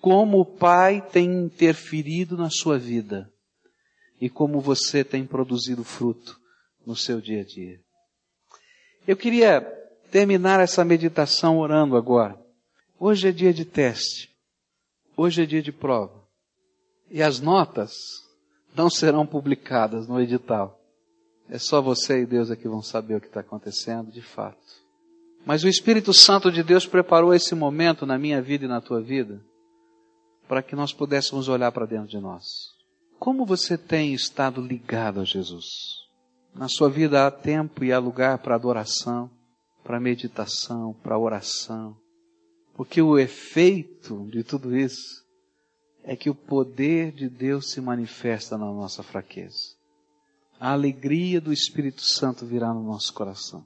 como 0.00 0.40
o 0.40 0.46
Pai 0.46 1.00
tem 1.00 1.24
interferido 1.24 2.36
na 2.36 2.48
sua 2.48 2.78
vida 2.78 3.28
e 4.20 4.30
como 4.30 4.60
você 4.60 5.02
tem 5.02 5.26
produzido 5.26 5.82
fruto 5.82 6.38
no 6.86 6.94
seu 6.94 7.20
dia 7.20 7.40
a 7.40 7.44
dia. 7.44 7.80
Eu 9.06 9.16
queria 9.16 9.60
terminar 10.10 10.60
essa 10.60 10.84
meditação 10.84 11.58
orando 11.58 11.96
agora. 11.96 12.38
Hoje 12.98 13.28
é 13.28 13.32
dia 13.32 13.52
de 13.52 13.64
teste. 13.64 14.30
Hoje 15.16 15.42
é 15.42 15.46
dia 15.46 15.62
de 15.62 15.72
prova. 15.72 16.22
E 17.10 17.22
as 17.22 17.40
notas 17.40 17.92
não 18.74 18.88
serão 18.88 19.26
publicadas 19.26 20.06
no 20.06 20.20
edital. 20.20 20.80
É 21.48 21.58
só 21.58 21.82
você 21.82 22.22
e 22.22 22.26
Deus 22.26 22.50
é 22.50 22.56
que 22.56 22.68
vão 22.68 22.82
saber 22.82 23.16
o 23.16 23.20
que 23.20 23.26
está 23.26 23.40
acontecendo 23.40 24.10
de 24.10 24.22
fato. 24.22 24.82
Mas 25.44 25.64
o 25.64 25.68
Espírito 25.68 26.14
Santo 26.14 26.50
de 26.50 26.62
Deus 26.62 26.86
preparou 26.86 27.34
esse 27.34 27.54
momento 27.54 28.06
na 28.06 28.16
minha 28.16 28.40
vida 28.40 28.64
e 28.64 28.68
na 28.68 28.80
tua 28.80 29.00
vida 29.00 29.42
para 30.48 30.62
que 30.62 30.76
nós 30.76 30.92
pudéssemos 30.92 31.48
olhar 31.48 31.72
para 31.72 31.86
dentro 31.86 32.08
de 32.08 32.18
nós. 32.18 32.44
Como 33.18 33.46
você 33.46 33.78
tem 33.78 34.12
estado 34.12 34.60
ligado 34.60 35.20
a 35.20 35.24
Jesus? 35.24 36.01
Na 36.54 36.68
sua 36.68 36.90
vida 36.90 37.26
há 37.26 37.30
tempo 37.30 37.82
e 37.82 37.92
há 37.92 37.98
lugar 37.98 38.38
para 38.38 38.54
adoração, 38.54 39.30
para 39.82 39.98
meditação, 39.98 40.94
para 41.02 41.18
oração. 41.18 41.96
Porque 42.74 43.00
o 43.00 43.18
efeito 43.18 44.26
de 44.30 44.44
tudo 44.44 44.76
isso 44.76 45.22
é 46.04 46.14
que 46.14 46.28
o 46.28 46.34
poder 46.34 47.12
de 47.12 47.28
Deus 47.28 47.70
se 47.70 47.80
manifesta 47.80 48.58
na 48.58 48.66
nossa 48.66 49.02
fraqueza. 49.02 49.76
A 50.60 50.72
alegria 50.72 51.40
do 51.40 51.52
Espírito 51.52 52.02
Santo 52.02 52.44
virá 52.44 52.72
no 52.72 52.82
nosso 52.82 53.12
coração. 53.14 53.64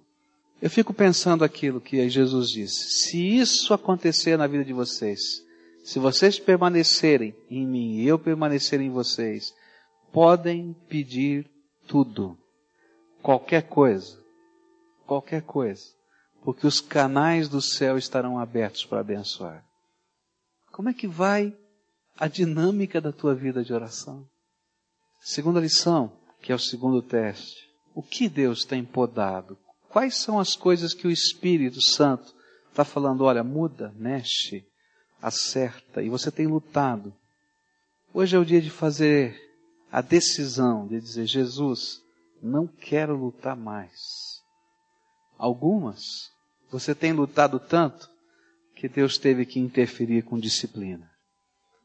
Eu 0.63 0.71
fico 0.71 0.95
pensando 0.95 1.45
aquilo 1.45 1.81
que 1.81 2.09
Jesus 2.09 2.49
disse. 2.49 3.09
Se 3.09 3.19
isso 3.19 3.75
acontecer 3.75 4.39
na 4.39 4.47
vida 4.47 4.65
de 4.65 4.73
vocês, 4.73 5.21
se 5.85 5.99
vocês 5.99 6.39
permanecerem 6.39 7.35
em 7.51 7.67
mim 7.67 7.97
e 7.97 8.07
eu 8.07 8.19
permanecer 8.19 8.81
em 8.81 8.91
vocês, 8.91 9.53
podem 10.13 10.75
pedir 10.89 11.51
tudo 11.87 12.37
qualquer 13.27 13.63
coisa, 13.63 14.25
qualquer 15.05 15.43
coisa, 15.43 15.83
porque 16.45 16.65
os 16.65 16.81
canais 16.81 17.49
do 17.49 17.61
céu 17.61 17.99
estarão 17.99 18.39
abertos 18.39 18.85
para 18.85 19.01
abençoar. 19.01 19.67
Como 20.71 20.91
é 20.91 20.95
que 20.95 21.09
vai 21.09 21.53
a 22.17 22.29
dinâmica 22.29 23.01
da 23.01 23.11
tua 23.11 23.35
vida 23.35 23.65
de 23.65 23.75
oração? 23.75 24.25
Segunda 25.21 25.59
lição, 25.59 26.13
que 26.41 26.53
é 26.53 26.55
o 26.55 26.59
segundo 26.61 27.03
teste. 27.03 27.69
O 27.97 28.01
que 28.01 28.29
Deus 28.29 28.65
tem 28.65 28.85
podado? 28.85 29.59
Quais 29.89 30.19
são 30.19 30.39
as 30.39 30.55
coisas 30.55 30.95
que 30.95 31.09
o 31.09 31.11
Espírito 31.11 31.83
Santo 31.83 32.33
está 32.71 32.85
falando? 32.85 33.25
Olha, 33.25 33.43
muda, 33.43 33.93
mexe, 33.97 34.65
acerta, 35.21 36.01
e 36.01 36.09
você 36.09 36.31
tem 36.31 36.47
lutado. 36.47 37.13
Hoje 38.15 38.37
é 38.37 38.39
o 38.39 38.45
dia 38.45 38.63
de 38.63 38.71
fazer 38.71 39.37
a 39.91 40.01
decisão 40.01 40.87
de 40.87 41.01
dizer: 41.01 41.27
Jesus, 41.27 42.06
não 42.43 42.67
quero 42.67 43.17
lutar 43.17 43.57
mais. 43.57 44.43
Algumas, 45.39 46.33
você 46.71 46.95
tem 46.95 47.13
lutado 47.13 47.59
tanto 47.59 48.11
que 48.75 48.89
Deus 48.89 49.19
teve 49.19 49.47
que 49.47 49.59
interferir 49.59 50.23
com 50.23 50.39
disciplina. 50.39 51.11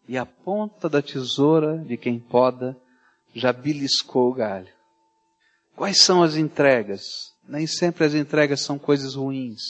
E 0.07 0.17
a 0.17 0.25
ponta 0.25 0.89
da 0.89 1.01
tesoura 1.01 1.77
de 1.77 1.95
quem 1.97 2.19
poda 2.19 2.77
já 3.33 3.53
beliscou 3.53 4.29
o 4.29 4.33
galho. 4.33 4.73
Quais 5.75 6.01
são 6.01 6.21
as 6.21 6.35
entregas? 6.35 7.03
Nem 7.47 7.65
sempre 7.65 8.05
as 8.05 8.13
entregas 8.13 8.61
são 8.61 8.77
coisas 8.77 9.15
ruins. 9.15 9.61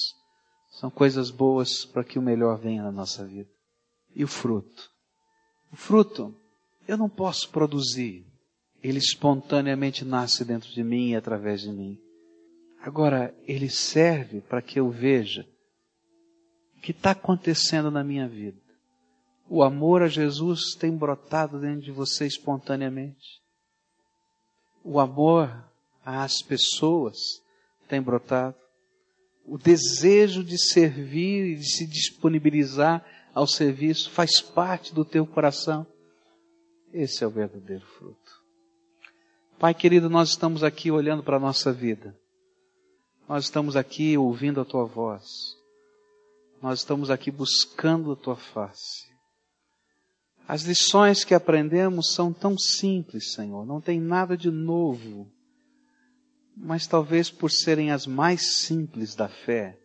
São 0.72 0.90
coisas 0.90 1.30
boas 1.30 1.86
para 1.86 2.04
que 2.04 2.18
o 2.18 2.22
melhor 2.22 2.58
venha 2.58 2.84
na 2.84 2.92
nossa 2.92 3.26
vida. 3.26 3.50
E 4.16 4.24
o 4.24 4.28
fruto? 4.28 4.90
O 5.72 5.76
fruto 5.76 6.36
eu 6.88 6.98
não 6.98 7.08
posso 7.08 7.50
produzir 7.50 8.26
ele 8.84 8.98
espontaneamente 8.98 10.04
nasce 10.04 10.44
dentro 10.44 10.70
de 10.70 10.84
mim 10.84 11.10
e 11.10 11.16
através 11.16 11.62
de 11.62 11.72
mim. 11.72 12.00
Agora, 12.82 13.36
ele 13.48 13.70
serve 13.70 14.42
para 14.42 14.62
que 14.62 14.80
eu 14.80 14.90
veja 14.90 15.48
o 16.78 16.82
que 16.82 16.92
está 16.92 17.12
acontecendo 17.12 17.92
na 17.92 18.04
minha 18.04 18.28
vida. 18.28 18.60
O 19.48 19.62
amor 19.62 20.02
a 20.02 20.08
Jesus 20.08 20.74
tem 20.80 20.96
brotado 20.96 21.60
dentro 21.60 21.82
de 21.82 21.92
você 21.92 22.26
espontaneamente. 22.26 23.42
O 24.84 25.00
amor 25.00 25.64
às 26.04 26.42
pessoas 26.42 27.18
tem 27.88 28.02
brotado. 28.02 28.56
O 29.46 29.58
desejo 29.58 30.44
de 30.44 30.58
servir 30.58 31.52
e 31.52 31.56
de 31.56 31.66
se 31.66 31.86
disponibilizar 31.86 33.06
ao 33.34 33.46
serviço 33.46 34.10
faz 34.10 34.42
parte 34.42 34.94
do 34.94 35.06
teu 35.06 35.28
coração. 35.28 35.86
Esse 36.94 37.24
é 37.24 37.28
o 37.28 37.32
verdadeiro 37.32 37.86
fruto. 37.86 38.41
Pai 39.62 39.76
querido, 39.76 40.10
nós 40.10 40.30
estamos 40.30 40.64
aqui 40.64 40.90
olhando 40.90 41.22
para 41.22 41.38
a 41.38 41.40
nossa 41.40 41.72
vida. 41.72 42.18
Nós 43.30 43.44
estamos 43.44 43.76
aqui 43.76 44.18
ouvindo 44.18 44.60
a 44.60 44.66
tua 44.66 44.86
voz. 44.86 45.24
Nós 46.60 46.80
estamos 46.80 47.12
aqui 47.12 47.30
buscando 47.30 48.12
a 48.12 48.16
tua 48.16 48.36
face. 48.36 49.06
As 50.48 50.64
lições 50.64 51.24
que 51.24 51.36
aprendemos 51.36 52.12
são 52.12 52.34
tão 52.34 52.58
simples, 52.58 53.34
Senhor, 53.34 53.64
não 53.64 53.80
tem 53.80 54.02
nada 54.02 54.36
de 54.36 54.50
novo. 54.50 55.32
Mas 56.58 56.88
talvez 56.88 57.30
por 57.30 57.52
serem 57.52 57.92
as 57.92 58.08
mais 58.08 58.64
simples 58.64 59.14
da 59.14 59.30
fé, 59.30 59.78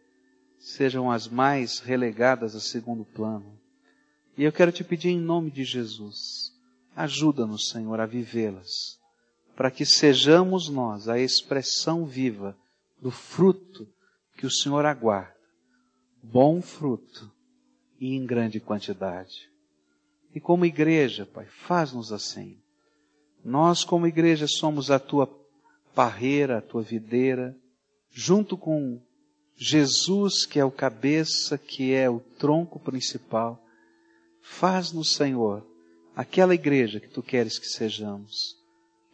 sejam 0.59 1.11
as 1.11 1.29
mais 1.29 1.81
relegadas 1.81 2.57
a 2.57 2.61
segundo 2.61 3.05
plano. 3.05 3.61
E 4.39 4.43
eu 4.43 4.53
quero 4.53 4.73
te 4.73 4.83
pedir 4.83 5.11
em 5.11 5.21
nome 5.21 5.51
de 5.51 5.65
Jesus, 5.65 6.51
ajuda-nos, 6.97 7.69
Senhor, 7.69 8.01
a 8.01 8.07
vivê-las 8.07 9.05
para 9.57 9.71
que 9.71 9.87
sejamos 9.87 10.69
nós 10.69 11.09
a 11.09 11.19
expressão 11.19 12.05
viva 12.05 12.55
do 13.01 13.11
fruto 13.11 13.89
que 14.37 14.47
o 14.47 14.51
Senhor 14.51 14.85
aguarda. 14.85 15.35
Bom 16.23 16.61
fruto 16.61 17.33
e 17.99 18.15
em 18.15 18.27
grande 18.27 18.61
quantidade. 18.61 19.51
E 20.35 20.41
como 20.41 20.67
igreja, 20.67 21.25
Pai, 21.25 21.47
faz-nos 21.47 22.13
assim. 22.13 22.59
Nós, 23.43 23.83
como 23.83 24.07
igreja, 24.07 24.47
somos 24.47 24.91
a 24.91 24.99
tua 24.99 25.27
parreira, 25.95 26.59
a 26.59 26.63
tua 26.63 26.83
videira, 26.83 27.57
junto 28.11 28.59
com 28.59 29.01
Jesus, 29.57 30.45
que 30.45 30.61
é 30.61 30.65
o 30.65 30.71
cabeça, 30.71 31.57
que 31.57 31.95
é 31.95 32.11
o 32.11 32.21
tronco 32.21 32.79
principal. 32.79 33.65
Faz-nos, 34.43 35.15
Senhor, 35.15 35.67
aquela 36.15 36.55
igreja 36.55 37.01
que 37.01 37.09
tu 37.09 37.23
queres 37.23 37.59
que 37.59 37.67
sejamos 37.67 38.66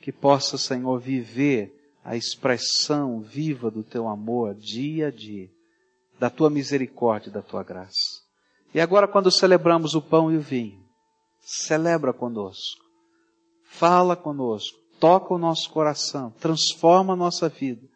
que 0.03 0.11
possa, 0.11 0.59
Senhor, 0.59 0.99
viver 0.99 1.73
a 2.05 2.17
expressão 2.17 3.21
viva 3.21 3.71
do 3.71 3.85
teu 3.85 4.09
amor 4.09 4.55
dia 4.55 5.07
a 5.07 5.11
dia, 5.11 5.49
da 6.19 6.29
tua 6.29 6.51
misericórdia 6.51 7.31
e 7.31 7.33
da 7.33 7.41
tua 7.41 7.63
graça. 7.63 8.21
E 8.75 8.81
agora, 8.81 9.07
quando 9.07 9.31
celebramos 9.31 9.95
o 9.95 10.03
pão 10.03 10.33
e 10.33 10.37
o 10.37 10.41
vinho, 10.41 10.83
celebra 11.41 12.13
conosco, 12.13 12.85
fala 13.65 14.17
conosco, 14.17 14.77
toca 14.99 15.33
o 15.33 15.39
nosso 15.39 15.71
coração, 15.71 16.31
transforma 16.41 17.13
a 17.13 17.17
nossa 17.17 17.49
vida 17.49 17.87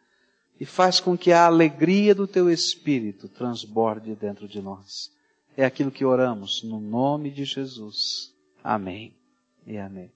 e 0.61 0.65
faz 0.65 1.01
com 1.01 1.19
que 1.19 1.33
a 1.33 1.47
alegria 1.47 2.15
do 2.15 2.27
teu 2.27 2.49
Espírito 2.49 3.29
transborde 3.29 4.15
dentro 4.15 4.47
de 4.47 4.63
nós. 4.63 5.11
É 5.57 5.65
aquilo 5.65 5.91
que 5.91 6.05
oramos 6.05 6.63
no 6.63 6.79
nome 6.79 7.31
de 7.31 7.45
Jesus. 7.45 8.33
Amém 8.63 9.13
e 9.67 9.77
amém. 9.77 10.11